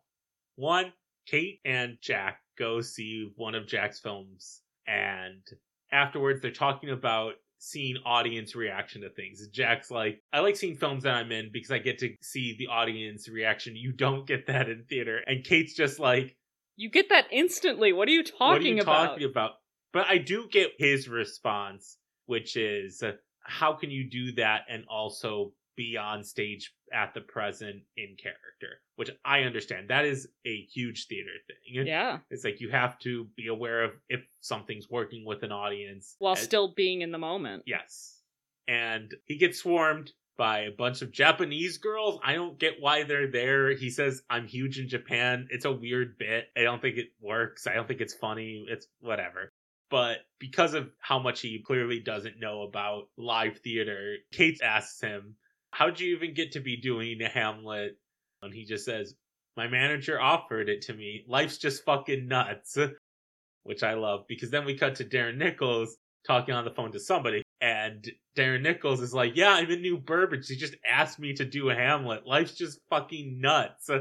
[0.55, 0.93] One,
[1.25, 5.43] Kate and Jack go see one of Jack's films, and
[5.91, 9.45] afterwards they're talking about seeing audience reaction to things.
[9.47, 12.67] Jack's like, I like seeing films that I'm in because I get to see the
[12.67, 13.75] audience reaction.
[13.75, 15.21] You don't get that in theater.
[15.25, 16.35] And Kate's just like,
[16.75, 17.93] You get that instantly.
[17.93, 19.05] What are you talking what are you about?
[19.07, 19.51] talking about?
[19.93, 23.03] But I do get his response, which is,
[23.41, 28.81] how can you do that and also be on stage at the present in character?
[28.97, 29.89] Which I understand.
[29.89, 31.87] That is a huge theater thing.
[31.87, 32.17] Yeah.
[32.29, 36.15] It's like you have to be aware of if something's working with an audience.
[36.19, 37.63] While And- still being in the moment.
[37.65, 38.19] Yes.
[38.67, 42.19] And he gets swarmed by a bunch of Japanese girls.
[42.23, 43.75] I don't get why they're there.
[43.75, 45.47] He says, I'm huge in Japan.
[45.49, 46.49] It's a weird bit.
[46.55, 47.65] I don't think it works.
[47.65, 48.65] I don't think it's funny.
[48.69, 49.51] It's whatever.
[49.89, 55.37] But because of how much he clearly doesn't know about live theater, Kate asks him,
[55.77, 57.99] How'd you even get to be doing a Hamlet?
[58.41, 59.13] And he just says,
[59.55, 61.23] My manager offered it to me.
[61.27, 62.75] Life's just fucking nuts.
[63.63, 66.99] Which I love because then we cut to Darren Nichols talking on the phone to
[66.99, 67.43] somebody.
[67.61, 70.47] And Darren Nichols is like, Yeah, I'm in New Burbage.
[70.47, 72.25] She just asked me to do a Hamlet.
[72.25, 73.89] Life's just fucking nuts.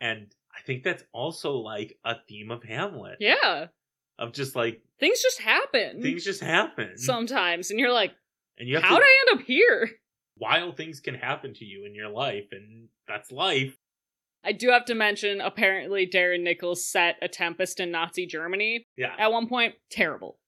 [0.00, 3.16] And I think that's also like a theme of Hamlet.
[3.18, 3.66] Yeah.
[4.18, 6.02] Of just like Things just happen.
[6.02, 6.98] things just happen.
[6.98, 7.70] sometimes.
[7.70, 8.12] And you're like,
[8.58, 9.90] and you have how'd to, I end up here?
[10.38, 13.76] Wild things can happen to you in your life, and that's life.
[14.44, 19.14] I do have to mention, apparently, Darren Nichols set a Tempest in Nazi Germany Yeah.
[19.18, 19.74] at one point.
[19.90, 20.38] Terrible.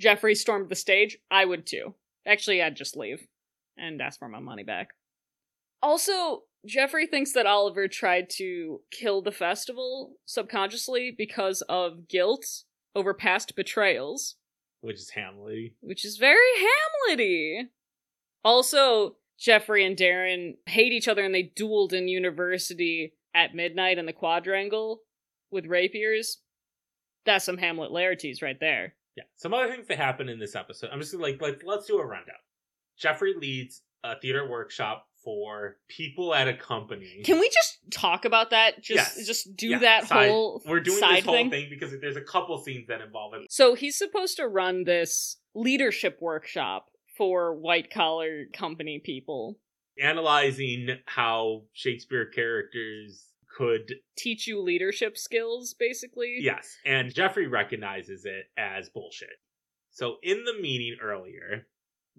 [0.00, 1.18] Jeffrey stormed the stage.
[1.30, 1.94] I would too.
[2.26, 3.26] Actually, I'd just leave
[3.76, 4.94] and ask for my money back.
[5.82, 12.46] Also, Jeffrey thinks that Oliver tried to kill the festival subconsciously because of guilt
[12.94, 14.36] over past betrayals,
[14.80, 15.72] which is Hamlet.
[15.80, 16.40] which is very
[17.10, 17.68] Hamlety.
[18.42, 24.06] Also, Jeffrey and Darren hate each other and they dueled in university at midnight in
[24.06, 25.00] the quadrangle
[25.50, 26.38] with rapiers.
[27.26, 28.94] That's some Hamlet larities right there.
[29.16, 29.24] Yeah.
[29.36, 30.90] Some other things that happen in this episode.
[30.92, 32.36] I'm just gonna, like like let's do a rundown.
[32.98, 37.22] Jeffrey leads a theater workshop for people at a company.
[37.24, 38.82] Can we just talk about that?
[38.82, 39.26] Just Yes.
[39.26, 41.50] just do Yeah, that side- whole We're doing side this whole thing.
[41.50, 41.70] thing.
[41.70, 43.50] because there's a couple scenes that involve it.
[43.50, 49.58] So he's supposed to run this leadership workshop for white collar company people.
[50.00, 56.38] Analyzing how Shakespeare characters could Teach you leadership skills, basically.
[56.40, 59.28] Yes, and Jeffrey recognizes it as bullshit.
[59.90, 61.66] So in the meeting earlier,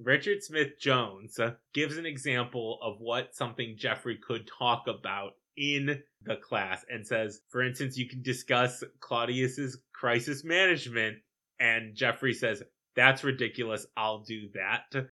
[0.01, 1.37] Richard Smith Jones
[1.73, 7.41] gives an example of what something Jeffrey could talk about in the class and says,
[7.49, 11.17] for instance, you can discuss Claudius's crisis management
[11.59, 12.61] and Jeffrey says,
[12.95, 13.85] "That's ridiculous.
[13.97, 15.07] I'll do that."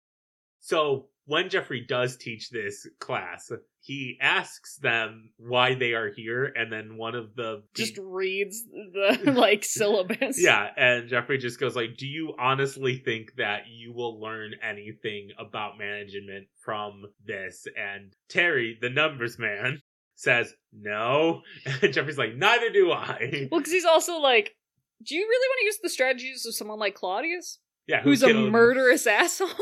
[0.61, 3.51] So, when Jeffrey does teach this class,
[3.81, 9.33] he asks them why they are here and then one of the Just reads the
[9.37, 10.43] like syllabus.
[10.43, 15.31] yeah, and Jeffrey just goes like, "Do you honestly think that you will learn anything
[15.39, 19.81] about management from this?" And Terry, the numbers man,
[20.17, 21.41] says, "No."
[21.81, 24.55] And Jeffrey's like, "Neither do I." Well, because he's also like,
[25.03, 28.23] do you really want to use the strategies of someone like Claudius, Yeah, who who's
[28.23, 29.49] a murderous asshole?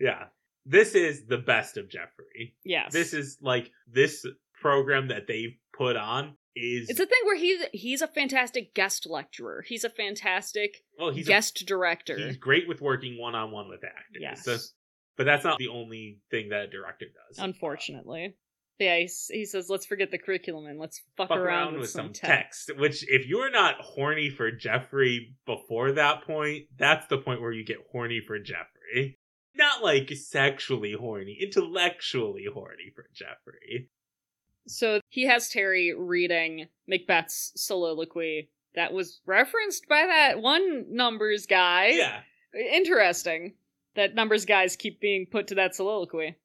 [0.00, 0.24] Yeah,
[0.66, 2.56] this is the best of Jeffrey.
[2.64, 2.92] yes.
[2.92, 4.26] This is like this
[4.60, 9.06] program that they've put on is It's a thing where he's he's a fantastic guest
[9.06, 9.64] lecturer.
[9.66, 12.16] He's a fantastic well, he's a guest director.
[12.18, 14.20] He's great with working one on one with actors.
[14.20, 14.44] Yes.
[14.44, 14.56] So-
[15.16, 17.38] but that's not the only thing that a director does.
[17.38, 18.34] Unfortunately.
[18.82, 22.12] Yeah, he, he says, let's forget the curriculum and let's fuck, Fuck around, with, some,
[22.12, 22.68] text.
[22.68, 22.80] text.
[22.80, 27.64] Which, if you're not horny for Jeffrey before that point, that's the point where you
[27.64, 29.18] get horny for Jeffrey.
[29.54, 33.90] Not like sexually horny, intellectually horny for Jeffrey.
[34.66, 41.88] So he has Terry reading Macbeth's soliloquy that was referenced by that one numbers guy.
[41.88, 42.20] Yeah.
[42.54, 43.54] Interesting
[43.94, 46.36] that numbers guys keep being put to that soliloquy.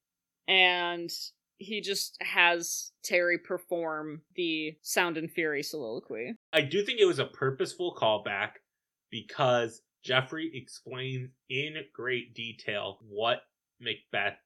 [0.48, 1.10] And
[1.58, 6.36] he just has Terry perform the Sound and Fury soliloquy.
[6.54, 8.52] I do think it was a purposeful callback
[9.10, 13.42] because Jeffrey explains in great detail what
[13.80, 14.38] Macbeth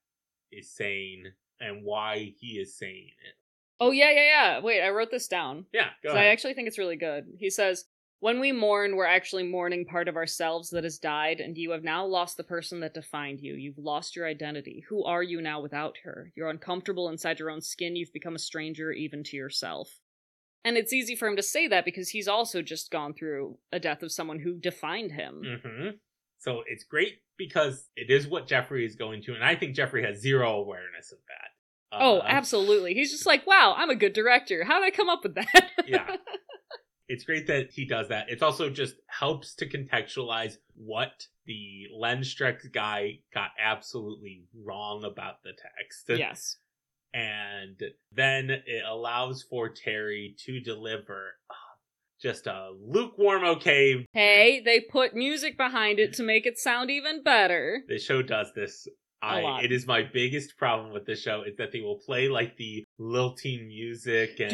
[0.51, 1.25] is saying
[1.59, 3.35] and why he is saying it.
[3.79, 4.59] Oh, yeah, yeah, yeah.
[4.59, 5.65] Wait, I wrote this down.
[5.73, 7.25] Yeah, go I actually think it's really good.
[7.39, 7.85] He says,
[8.21, 11.83] When we mourn, we're actually mourning part of ourselves that has died, and you have
[11.83, 13.55] now lost the person that defined you.
[13.55, 14.85] You've lost your identity.
[14.89, 16.31] Who are you now without her?
[16.35, 17.95] You're uncomfortable inside your own skin.
[17.95, 19.89] You've become a stranger even to yourself.
[20.63, 23.79] And it's easy for him to say that because he's also just gone through a
[23.79, 25.59] death of someone who defined him.
[25.63, 25.89] hmm
[26.37, 30.03] So it's great because it is what Jeffrey is going to, and I think Jeffrey
[30.05, 31.99] has zero awareness of that.
[31.99, 32.93] Oh, Uh, absolutely.
[32.93, 34.63] He's just like, wow, I'm a good director.
[34.63, 35.71] How did I come up with that?
[35.87, 36.17] Yeah.
[37.11, 38.29] It's great that he does that.
[38.29, 45.51] It also just helps to contextualize what the Lenstrex guy got absolutely wrong about the
[45.51, 46.09] text.
[46.17, 46.55] yes.
[47.13, 47.77] And
[48.13, 51.53] then it allows for Terry to deliver uh,
[52.21, 54.07] just a lukewarm okay.
[54.13, 57.83] Hey, they put music behind it to make it sound even better.
[57.89, 58.87] The show does this.
[59.21, 62.57] I, it is my biggest problem with the show is that they will play like
[62.57, 64.51] the lilting music and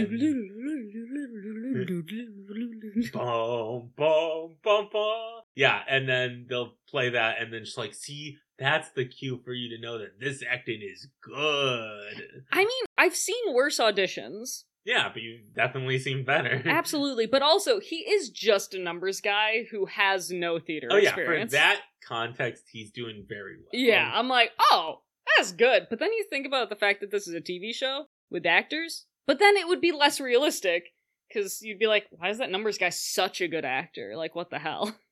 [3.14, 5.42] boom, boom, boom, boom.
[5.56, 9.54] Yeah, and then they'll play that and then just like, see, that's the cue for
[9.54, 12.44] you to know that this acting is good.
[12.52, 14.64] I mean, I've seen worse auditions.
[14.88, 16.64] Yeah, but you definitely seem better.
[16.66, 17.26] Absolutely.
[17.26, 21.20] But also, he is just a numbers guy who has no theater oh yeah, for
[21.20, 21.52] experience.
[21.52, 23.70] that context, he's doing very well.
[23.74, 25.02] Yeah, I'm like, oh,
[25.36, 25.88] that's good.
[25.90, 29.06] But then you think about the fact that this is a TV show with actors,
[29.26, 30.86] but then it would be less realistic
[31.28, 34.14] because you'd be like, why is that numbers guy such a good actor?
[34.16, 34.96] Like, what the hell?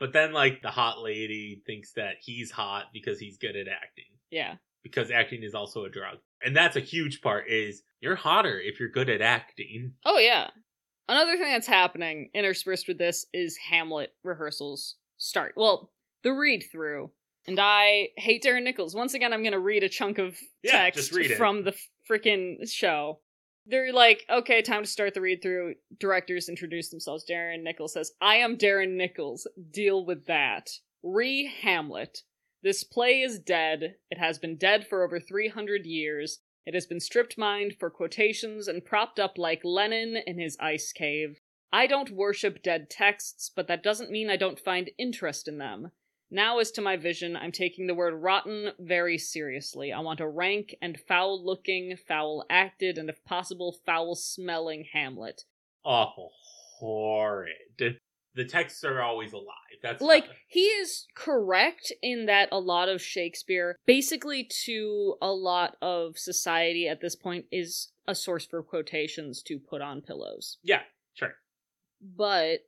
[0.00, 4.04] But then, like, the hot lady thinks that he's hot because he's good at acting.
[4.30, 4.54] Yeah.
[4.84, 6.18] Because acting is also a drug.
[6.42, 9.94] And that's a huge part is you're hotter if you're good at acting.
[10.04, 10.48] Oh, yeah.
[11.08, 15.54] Another thing that's happening interspersed with this is Hamlet rehearsals start.
[15.56, 15.90] Well,
[16.22, 17.10] the read through.
[17.46, 18.94] And I hate Darren Nichols.
[18.94, 20.36] Once again, I'm going to read a chunk of
[20.66, 21.74] text read from the
[22.08, 23.20] freaking show.
[23.66, 25.74] They're like, okay, time to start the read through.
[25.98, 27.24] Directors introduce themselves.
[27.28, 29.46] Darren Nichols says, I am Darren Nichols.
[29.70, 30.68] Deal with that.
[31.02, 32.22] Re Hamlet.
[32.62, 33.96] This play is dead.
[34.10, 36.40] It has been dead for over 300 years.
[36.66, 40.92] It has been stripped mined for quotations and propped up like Lenin in his ice
[40.92, 41.40] cave.
[41.72, 45.92] I don't worship dead texts, but that doesn't mean I don't find interest in them.
[46.30, 49.92] Now, as to my vision, I'm taking the word rotten very seriously.
[49.92, 55.44] I want a rank and foul looking, foul acted, and if possible, foul smelling Hamlet.
[55.84, 56.32] Awful.
[56.80, 57.98] Horrid.
[58.38, 59.80] The texts are always alive.
[59.82, 65.76] That's Like, he is correct in that a lot of Shakespeare, basically to a lot
[65.82, 70.58] of society at this point, is a source for quotations to put on pillows.
[70.62, 70.82] Yeah,
[71.14, 71.32] sure.
[72.00, 72.60] But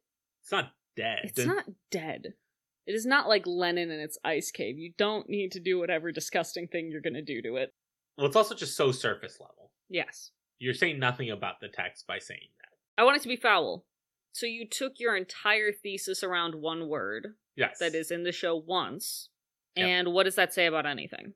[0.43, 1.21] It's not dead.
[1.23, 2.35] it's not dead.
[2.85, 4.77] It is not like Lenin in its ice cave.
[4.77, 7.73] You don't need to do whatever disgusting thing you're going to do to it.
[8.19, 9.71] Well, it's also just so surface level.
[9.89, 10.33] Yes.
[10.59, 13.01] You're saying nothing about the text by saying that.
[13.01, 13.85] I want it to be foul.
[14.33, 17.79] So you took your entire thesis around one word Yes.
[17.79, 19.29] that is in the show once.
[19.77, 19.87] Yep.
[19.87, 21.35] And what does that say about anything?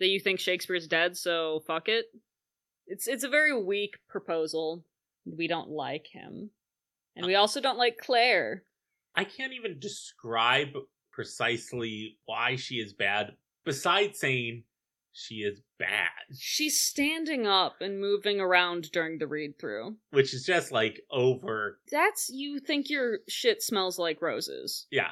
[0.00, 2.06] That you think Shakespeare's dead, so fuck it?
[2.86, 4.84] It's it's a very weak proposal.
[5.24, 6.50] We don't like him.
[7.16, 8.62] And we uh, also don't like Claire.
[9.14, 10.68] I can't even describe
[11.12, 13.32] precisely why she is bad,
[13.64, 14.64] besides saying
[15.18, 19.96] she is bad, She's standing up and moving around during the read through.
[20.10, 21.78] which is just like over.
[21.90, 24.86] That's you think your shit smells like roses.
[24.90, 25.10] Yeah.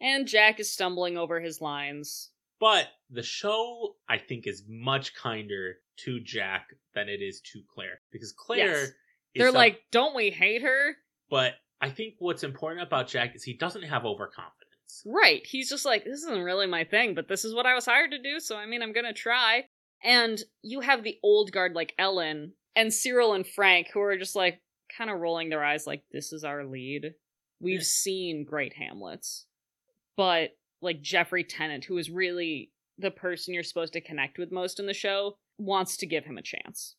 [0.00, 2.30] And Jack is stumbling over his lines.
[2.58, 8.00] But the show, I think, is much kinder to Jack than it is to Claire.
[8.10, 8.78] Because Claire Yes.
[8.88, 8.94] is.
[9.34, 10.96] They're some- like, don't we hate her?
[11.30, 14.65] But I think what's important about Jack is he doesn't have overconfidence.
[15.04, 15.44] Right.
[15.46, 18.10] He's just like, this isn't really my thing, but this is what I was hired
[18.12, 19.64] to do, so I mean, I'm gonna try.
[20.02, 24.36] And you have the old guard like Ellen and Cyril and Frank who are just
[24.36, 24.60] like
[24.96, 27.14] kind of rolling their eyes like, this is our lead.
[27.60, 27.84] We've Yeah.
[27.84, 29.46] seen great Hamlets.
[30.16, 34.78] But like Jeffrey Tennant, who is really the person you're supposed to connect with most
[34.78, 36.96] in the show, wants to give him a chance.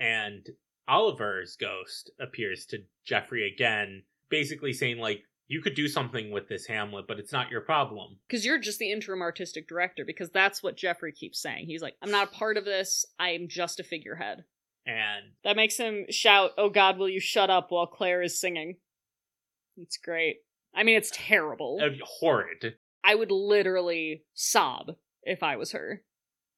[0.00, 0.48] And
[0.88, 5.24] Oliver's ghost appears to Jeffrey again, basically saying, like,
[5.54, 8.18] you could do something with this Hamlet, but it's not your problem.
[8.26, 11.66] Because you're just the interim artistic director, because that's what Jeffrey keeps saying.
[11.66, 14.42] He's like, I'm not a part of this, I'm just a figurehead.
[14.84, 18.76] And That makes him shout, Oh God, will you shut up while Claire is singing?
[19.76, 20.38] It's great.
[20.74, 21.78] I mean, it's terrible.
[21.80, 21.90] uh,
[22.20, 22.74] horrid.
[23.04, 24.92] I would literally sob
[25.22, 26.02] if I was her.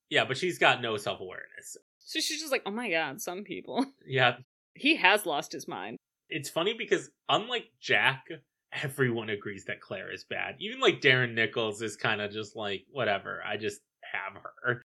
[0.09, 1.76] Yeah, but she's got no self awareness.
[1.99, 3.84] So she's just like, Oh my God, some people.
[4.07, 4.36] Yeah,
[4.74, 5.97] He has lost his mind.
[6.28, 8.24] it's funny because unlike Jack,
[8.73, 10.57] everyone agrees that Claire is bad.
[10.59, 13.81] Even like Darren Nichols is kind of just like, whatever, I just
[14.12, 14.83] have her.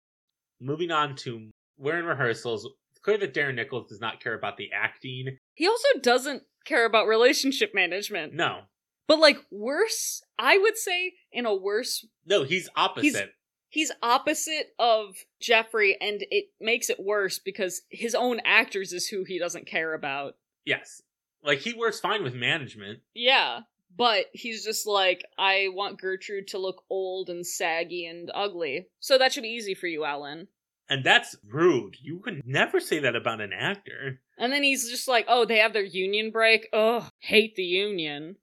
[0.59, 2.67] Moving on to we're in rehearsals.
[2.91, 5.37] It's clear that Darren Nichols does not care about the acting.
[5.55, 8.33] He also doesn't care about relationship management.
[8.33, 8.61] No,
[9.07, 13.31] But like worse, I would say in a worse no, he's opposite.
[13.69, 19.23] he's opposite of Jeffrey, and it makes it worse because his own actors is who
[19.23, 20.35] he doesn't care about.
[20.65, 21.01] Yes,
[21.43, 22.99] like he works fine with management.
[23.15, 23.61] Yeah,
[23.97, 28.87] but he's just like, I want Gertrude to look old and saggy and ugly.
[28.99, 30.47] So that should be easy for you, Ellen.
[30.89, 31.95] And that's rude.
[32.01, 34.19] You could never say that about an actor.
[34.37, 36.67] And then he's just like, oh, they have their union break?
[36.73, 38.35] Ugh, hate the union.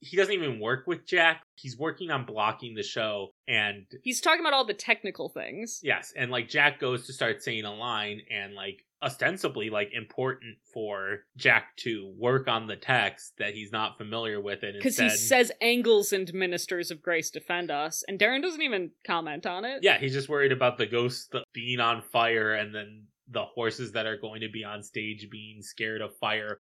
[0.00, 1.42] He doesn't even work with Jack.
[1.54, 3.30] He's working on blocking the show.
[3.48, 5.80] And He's talking about all the technical things.
[5.82, 10.56] yes, and like Jack goes to start saying a line and like ostensibly like important
[10.72, 15.10] for Jack to work on the text that he's not familiar with it Because he
[15.10, 19.80] says angles and ministers of grace defend us, and Darren doesn't even comment on it.
[19.82, 24.06] yeah, he's just worried about the ghost being on fire and then the horses that
[24.06, 26.58] are going to be on stage being scared of fire.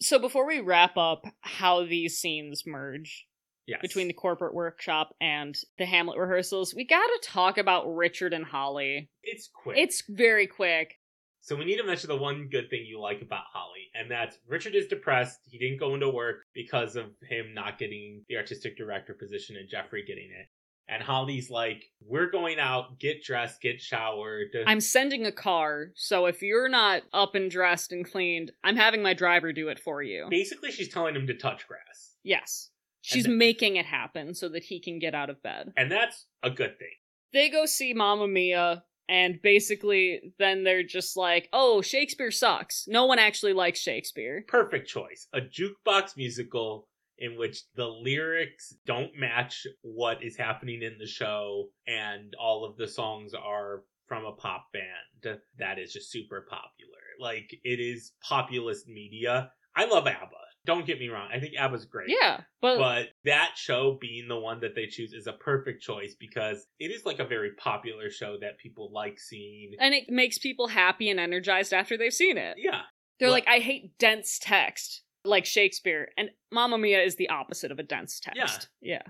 [0.00, 3.26] So before we wrap up how these scenes merge
[3.66, 3.80] Yes.
[3.82, 9.10] between the corporate workshop and the Hamlet rehearsals, we gotta talk about Richard and Holly.
[9.22, 9.76] it's quick.
[9.78, 10.98] It's very quick.
[11.42, 14.38] So we need to mention the one good thing you like about Holly, and that's
[14.46, 15.38] Richard is depressed.
[15.46, 19.68] He didn't go into work because of him not getting the artistic director position and
[19.68, 20.46] Jeffrey getting it.
[20.88, 26.26] And Holly's like, "We're going out, get dressed, get showered." I'm sending a car, so
[26.26, 30.02] if you're not up and dressed and cleaned, I'm having my driver do it for
[30.02, 30.26] you.
[30.28, 32.70] Basically, she's telling him to touch grass, Yes.
[33.02, 35.72] She's And- making it happen so that he can get out of bed.
[35.76, 36.92] and that's a good thing.
[37.32, 42.86] They go see Mamma Mia, and basically then they're just like, oh, Shakespeare sucks.
[42.86, 44.44] No one actually likes Shakespeare.
[44.46, 45.26] Perfect choice.
[45.34, 46.86] A jukebox musical
[47.18, 52.76] in which the lyrics don't match what is happening in the show, and all of
[52.76, 56.96] the songs are from a pop band that is just super popular.
[57.20, 59.50] Like it is populist media.
[59.76, 60.39] I love ABBA.
[60.66, 61.28] Don't get me wrong.
[61.32, 62.08] I think ABBA's great.
[62.10, 66.14] Yeah, but, But that show being the one that they choose is a perfect choice
[66.18, 69.72] because it is like a very popular show that people like seeing.
[69.80, 72.56] and it makes people happy and energized after they've seen it.
[72.58, 72.82] Yeah.
[73.18, 75.02] They're Well- like, I hate dense text.
[75.24, 76.08] like Shakespeare.
[76.16, 78.68] And Mamma Mia is the opposite of a dense text.
[78.80, 79.02] Yeah.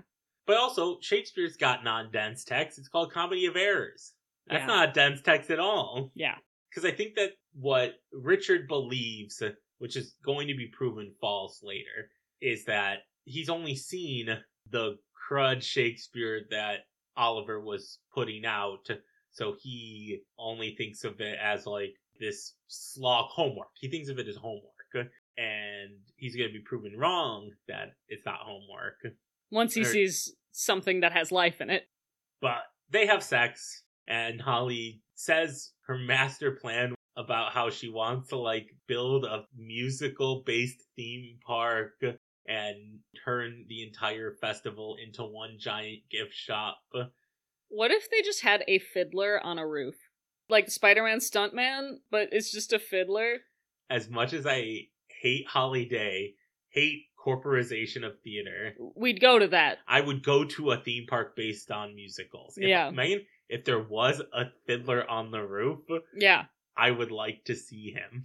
[0.45, 2.77] But also, Shakespeare's got non-dense text.
[2.79, 4.11] It's called Comedy of Errors.
[4.47, 4.67] That's Yeah.
[4.67, 6.11] not dense text at all.
[6.13, 6.35] Yeah.
[6.69, 9.41] Because I think that what Richard believes,
[9.81, 14.27] which is going to be proven false later, is that he's only seen
[14.69, 14.95] the
[15.27, 16.81] crud Shakespeare that
[17.17, 18.87] Oliver was putting out.
[19.31, 23.69] So he only thinks of it as like this slog homework.
[23.79, 24.67] He thinks of it as homework.
[25.37, 28.99] And he's going to be proven wrong that it's not homework.
[29.49, 31.87] Once he Or- sees something that has life in it.
[32.39, 38.37] But they have sex, and Holly says her master plan about how she wants to
[38.37, 42.01] like build a musical based theme park
[42.47, 46.77] and turn the entire festival into one giant gift shop.
[47.69, 49.95] What if they just had a fiddler on a roof?
[50.49, 53.37] Like Spider Man stuntman, but it's just a fiddler?
[53.89, 54.87] As much as I
[55.21, 56.33] hate Holly Day,
[56.69, 59.77] hate corporization of theater, We'd go to that.
[59.87, 62.57] I would go to a theme park based on musicals.
[62.57, 62.89] If, Yeah.
[62.89, 65.79] Megan, if there was a fiddler on the roof,
[66.15, 66.45] Yeah.
[66.77, 68.23] I would like to see him.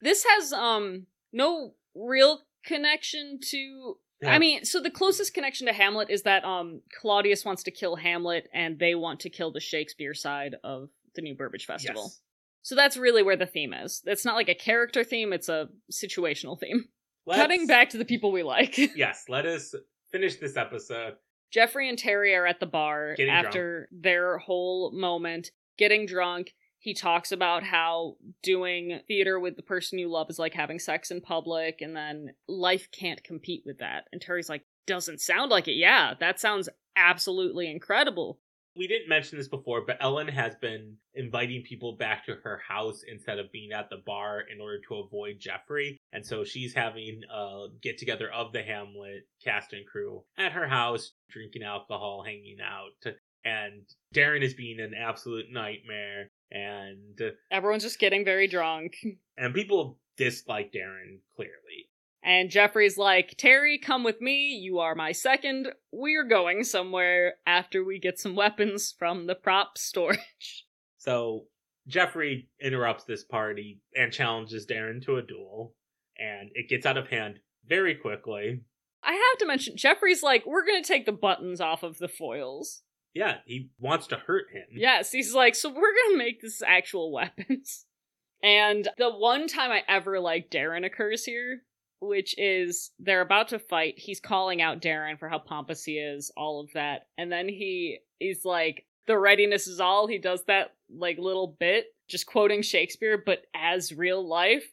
[0.00, 4.32] This has um no real connection to Yeah.
[4.34, 7.96] I mean, so the closest connection to Hamlet is that um Claudius wants to kill
[7.96, 12.02] Hamlet and they want to kill the Shakespeare side of the New Burbage Festival.
[12.04, 12.20] Yes.
[12.62, 14.02] So that's really where the theme is.
[14.06, 16.86] It's not like a character theme, it's a situational theme.
[17.24, 18.76] Let's- Cutting back to the people we like.
[18.96, 19.74] yes, let us
[20.10, 21.14] finish this episode.
[21.52, 26.52] Jeffrey and Terry are at the bar Getting after their whole moment, getting drunk.
[26.86, 28.14] He talks about how
[28.44, 32.34] doing theater with the person you love is like having sex in public, and then
[32.46, 34.04] life can't compete with that.
[34.12, 35.72] And Terry's like, doesn't sound like it.
[35.72, 38.38] Yeah, that sounds absolutely incredible.
[38.76, 43.02] We didn't mention this before, but Ellen has been inviting people back to her house
[43.10, 45.98] instead of being at the bar in order to avoid Jeffrey.
[46.12, 50.68] And so she's having a get together of the Hamlet cast and crew at her
[50.68, 53.12] house, drinking alcohol, hanging out.
[53.44, 53.82] And
[54.14, 56.28] Darren is being an absolute nightmare.
[56.50, 57.20] And
[57.50, 58.96] Everyone's just getting very drunk.
[59.36, 61.90] and people dislike Darren clearly.
[62.22, 64.48] And Jeffrey's like, Terry, come with me.
[64.48, 65.68] You are my second.
[65.92, 70.64] We're going somewhere after we get some weapons from the prop storage.
[70.98, 71.44] So
[71.86, 75.72] Jeffrey interrupts this party and challenges Darren to a duel,
[76.18, 78.62] and it gets out of hand very quickly.
[79.04, 82.82] I have to mention, Jeffrey's like, we're gonna take the buttons off of the foils.
[83.16, 84.66] Yeah, he wants to hurt him.
[84.72, 87.86] Yes, he's like, so we're gonna make this actual weapons.
[88.42, 91.62] And the one time I ever like Darren occurs here,
[92.00, 93.94] which is they're about to fight.
[93.96, 97.06] He's calling out Darren for how pompous he is, all of that.
[97.16, 100.06] And then he is like, the readiness is all.
[100.06, 104.70] He does that like little bit, just quoting Shakespeare, but as real life.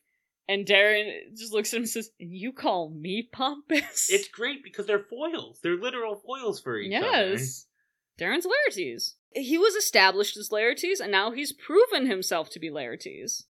[0.49, 4.09] And Darren just looks at him and says, you call me pompous?
[4.11, 5.59] It's great because they're foils.
[5.63, 7.07] They're literal foils for each other.
[7.07, 7.65] Yes.
[8.19, 9.13] Darren's Laertes.
[9.35, 13.43] He was established as Laertes, and now he's proven himself to be Laertes.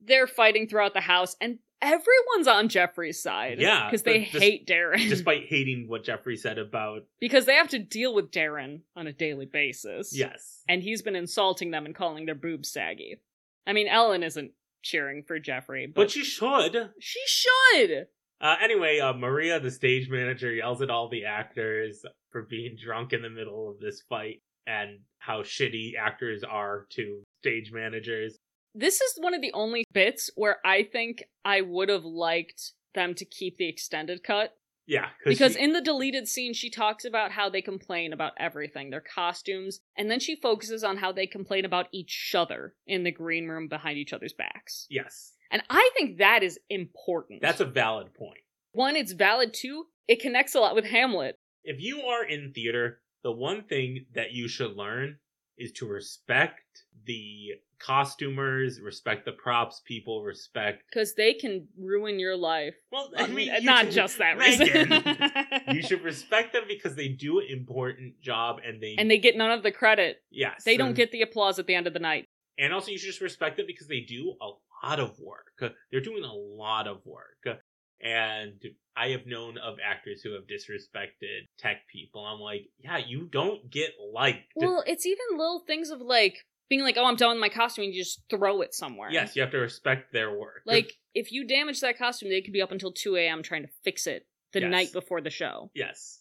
[0.00, 3.58] They're fighting throughout the house, and everyone's on Jeffrey's side.
[3.60, 4.98] Yeah, Because they just- hate Darren.
[5.08, 9.12] Despite hating what Jeffrey said about because they have to deal with Darren on a
[9.12, 10.16] daily basis.
[10.16, 10.62] yes.
[10.68, 13.20] And he's been insulting them and calling their boobs saggy.
[13.66, 14.52] I mean, Ellen isn't
[14.82, 16.90] cheering for Jeffrey, but, But she should.
[17.00, 18.06] she should!
[18.40, 23.12] Uh, anyway, uh, Maria, the stage manager, yells at all the actors for being drunk
[23.12, 28.38] in the middle of this fight and how shitty actors are to stage managers.
[28.74, 33.14] This is one of the only bits where I think I would have liked them
[33.14, 34.52] to keep the extended cut.
[34.86, 38.90] Yeah, Because she- in the deleted scene, she talks about how they complain about everything,
[38.90, 43.10] their costumes, and then she focuses on how they complain about each other in the
[43.10, 44.86] green room behind each other's backs.
[44.88, 47.42] yes, And I think that is important.
[47.42, 48.40] that's a valid point.
[48.72, 49.52] one, it's valid.
[49.54, 51.36] Two, it connects a lot with Hamlet.
[51.64, 55.18] If you are in theater, the one thing that you should learn
[55.58, 56.60] is to respect
[57.06, 60.82] the costumers, respect the props people, respect.
[60.90, 62.74] Because they can ruin your life.
[62.90, 65.32] Well, I mean, not should- just that Megan, reason.
[65.74, 69.36] you should respect them because they do an important job and they and they get
[69.36, 70.22] none of the credit.
[70.30, 70.96] yes They don't mm.
[70.96, 72.26] get the applause at the end of the night.
[72.58, 74.50] and also you should just respect them because they do a
[74.86, 75.74] lot of work.
[75.90, 77.60] They're doing a lot of work.
[78.00, 78.62] And
[78.96, 82.24] I have known of actors who have disrespected tech people.
[82.24, 84.52] I'm like, yeah, you don't get liked.
[84.54, 87.84] Well, it's even little things of like being like, "Oh, I'm done with my costume,"
[87.84, 89.10] and you just throw it somewhere.
[89.10, 90.62] yes, you have to respect their work.
[90.66, 93.42] Like if you damage that costume, they could be up until two a.m.
[93.42, 94.70] trying to fix it the Yes.
[94.70, 95.70] night before the show.
[95.74, 96.20] yes.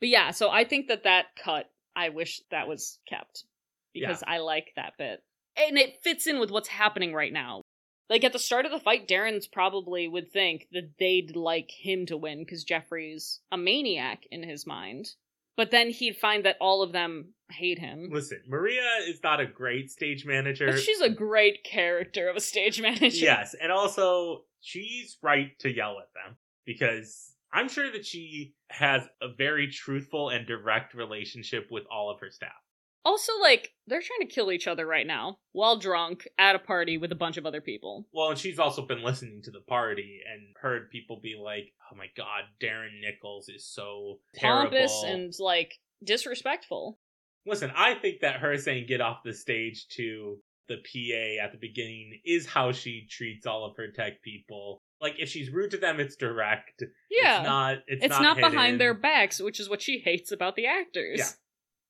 [0.00, 3.44] But yeah, so I think that that cut, I wish that was kept
[3.94, 5.22] because I like that bit,
[5.56, 7.62] and it fits in with what's happening right now.
[8.08, 12.06] Like at the start of the fight, Darren's probably would think that they'd like him
[12.06, 15.14] to win because Jeffrey's a maniac in his mind.
[15.56, 18.10] But then he'd find that all of them hate him.
[18.12, 20.66] Listen, Maria is not a great stage manager.
[20.66, 23.24] But she's a great character of a stage manager.
[23.24, 29.02] Yes, and also she's right to yell at them because I'm sure that she has
[29.22, 32.50] a very truthful and direct relationship with all of her staff.
[33.06, 36.98] Also, like, they're trying to kill each other right now while drunk at a party
[36.98, 38.04] with a bunch of other people.
[38.12, 41.94] Well, and she's also been listening to the party and heard people be like, "Oh
[41.94, 46.98] my god, Darren Nichols is so Pompous terrible." and, like, disrespectful.
[47.46, 51.58] Listen, I think that her saying "get off the stage" to the PA at the
[51.60, 54.82] beginning is how she treats all of her tech people.
[55.00, 56.82] Like, if she's rude to them, it's direct.
[57.08, 57.38] Yeah.
[57.38, 57.76] It's not.
[57.86, 58.50] It's, It's, not, hidden.
[58.50, 61.18] behind their backs, which is what she hates about the actors.
[61.18, 61.28] Yeah.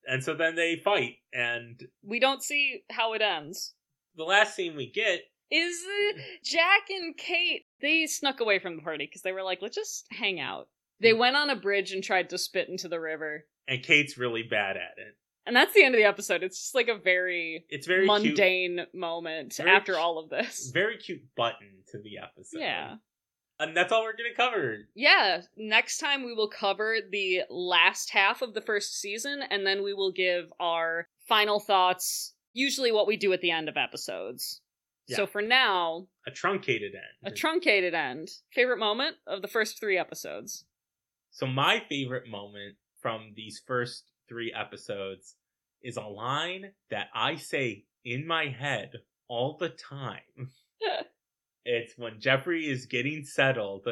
[0.06, 3.74] And so then they fight, and We don't see how it ends.
[4.14, 5.20] the last scene we get
[5.50, 9.60] Is uh, Jack and Kate, they snuck away from the party because they were like,
[9.62, 10.68] let's just hang out.
[11.00, 11.18] They Hmm.
[11.18, 13.46] went on a bridge and tried to spit into the river.
[13.68, 15.16] and Kate's really bad at it.
[15.44, 16.42] And that's the end of the episode.
[16.42, 20.70] It's just like a very, It's very mundane moment Very after cu- all of this.
[20.72, 22.58] very cute button to the episode.
[22.60, 22.96] Yeah.
[23.58, 24.78] And that's all we're gonna cover.
[24.94, 29.82] Yeah, next time we will cover the last half of the first season, and then
[29.82, 34.60] we will give our final thoughts, usually what we do at the end of episodes.
[35.08, 35.16] Yeah.
[35.16, 37.32] So for now, A truncated end.
[37.32, 38.28] a truncated end.
[38.52, 40.64] Favorite moment of the first three episodes?
[41.30, 45.36] So my favorite moment from these first three episodes
[45.82, 48.90] is a line that I say in my head
[49.28, 50.50] all the time.
[51.66, 53.86] it's when Jeffrey is getting settled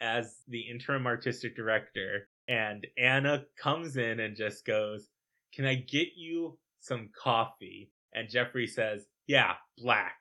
[0.00, 5.08] as the interim artistic director, and Anna comes in and just goes,
[5.54, 7.92] Can I get you some coffee?
[8.12, 10.16] And Jeffrey says, Yeah, black.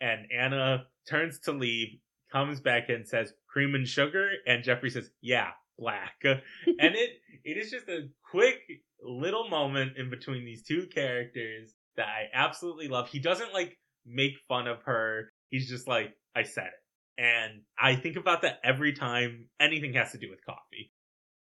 [0.00, 1.98] And Anna turns to leave,
[2.32, 4.30] comes back and says, Cream and sugar?
[4.46, 6.14] And Jeffrey says, Yeah, black.
[6.24, 7.10] and it
[7.44, 8.58] it is just a quick
[9.02, 13.08] little moment in between these two characters that I absolutely love.
[13.08, 15.30] He doesn't like make fun of her.
[15.50, 17.22] He's just like, I said it.
[17.22, 20.90] And I think about that every time anything has to do with coffee.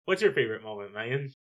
[0.06, 1.34] What's your favorite moment, Megan?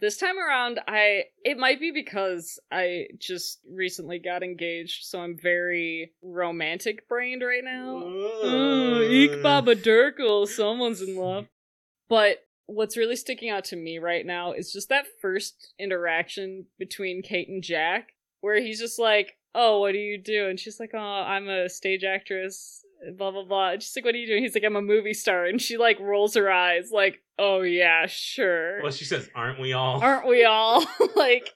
[0.00, 5.36] This time around, I it might be because I just recently got engaged, so I'm
[5.36, 8.02] very romantic brained right now.
[8.04, 11.46] Oh, eek Baba Durkle, someone's in love.
[12.08, 17.22] But what's really sticking out to me right now is just that first interaction between
[17.22, 18.08] Kate and Jack,
[18.40, 20.48] where he's just like, Oh, what do you do?
[20.48, 22.84] And she's like, Oh, I'm a stage actress,
[23.16, 23.70] blah blah blah.
[23.72, 24.42] And she's like, What are you doing?
[24.42, 25.44] He's like, I'm a movie star.
[25.44, 28.82] And she like rolls her eyes, like, Oh yeah, sure.
[28.82, 30.84] Well, she says, "Aren't we all?" Aren't we all?
[31.16, 31.50] like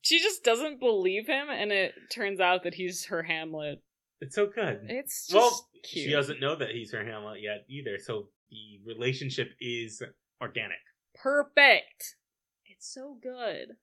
[0.00, 3.82] she just doesn't believe him and it turns out that he's her Hamlet.
[4.20, 4.80] It's so good.
[4.88, 6.06] It's just well, cute.
[6.06, 7.98] she doesn't know that he's her Hamlet yet either.
[7.98, 10.02] So the relationship is
[10.40, 10.78] organic.
[11.14, 12.16] perfect.
[12.66, 13.76] It's so good.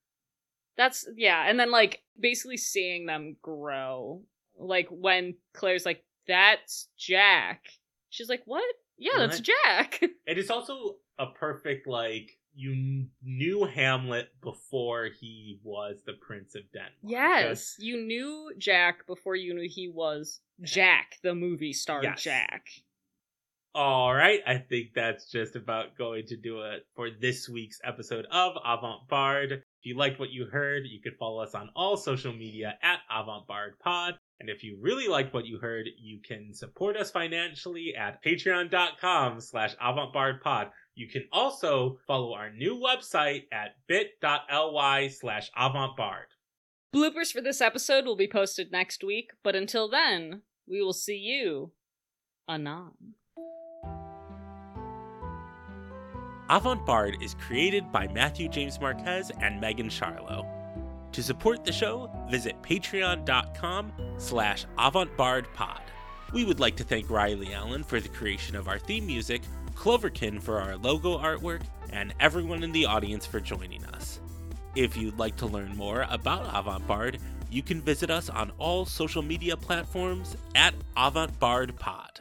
[0.80, 4.24] That's yeah, and then like basically seeing them grow.
[4.58, 7.66] Like when Claire's like, "That's Jack,"
[8.10, 8.64] she's like, "What?
[8.98, 9.50] Yeah, that's What?
[9.66, 16.14] Jack." It is also a perfect like you kn- knew Hamlet before he was the
[16.14, 16.94] Prince of Denmark.
[17.04, 22.24] yes, you knew Jack before you knew he was Jack, the movie star Yes.
[22.24, 22.68] Jack.
[23.76, 28.26] All right, I think that's just about going to do it for this week's episode
[28.32, 29.64] of Avant Bard.
[29.82, 33.00] If you liked what you heard, you could follow us on all social media at
[33.10, 34.16] Avant Bard Pod.
[34.42, 39.40] And if you really liked what you heard, you can support us financially at patreon.com
[39.40, 40.72] slash avantbardpod.
[40.96, 46.26] You can also follow our new website at bit.ly slash avantbard.
[46.94, 51.18] Bloopers for this episode will be posted next week, but until then, we will see
[51.18, 51.72] you
[52.50, 53.16] anon.
[56.50, 60.48] Avant Bard is created by Matthew James Marquez and Megan Charlo.
[61.12, 65.82] To support the show, visit patreon.com slash avantbardpod.
[66.34, 69.44] We would like to thank Riley Allen for the creation of our theme music,
[69.76, 71.62] Cloverkin for our logo artwork,
[71.92, 74.20] and everyone in the audience for joining us.
[74.76, 77.20] If you'd like to learn more about Avant Bard,
[77.52, 82.19] you can visit us on all social media platforms at Avant Bard Pod.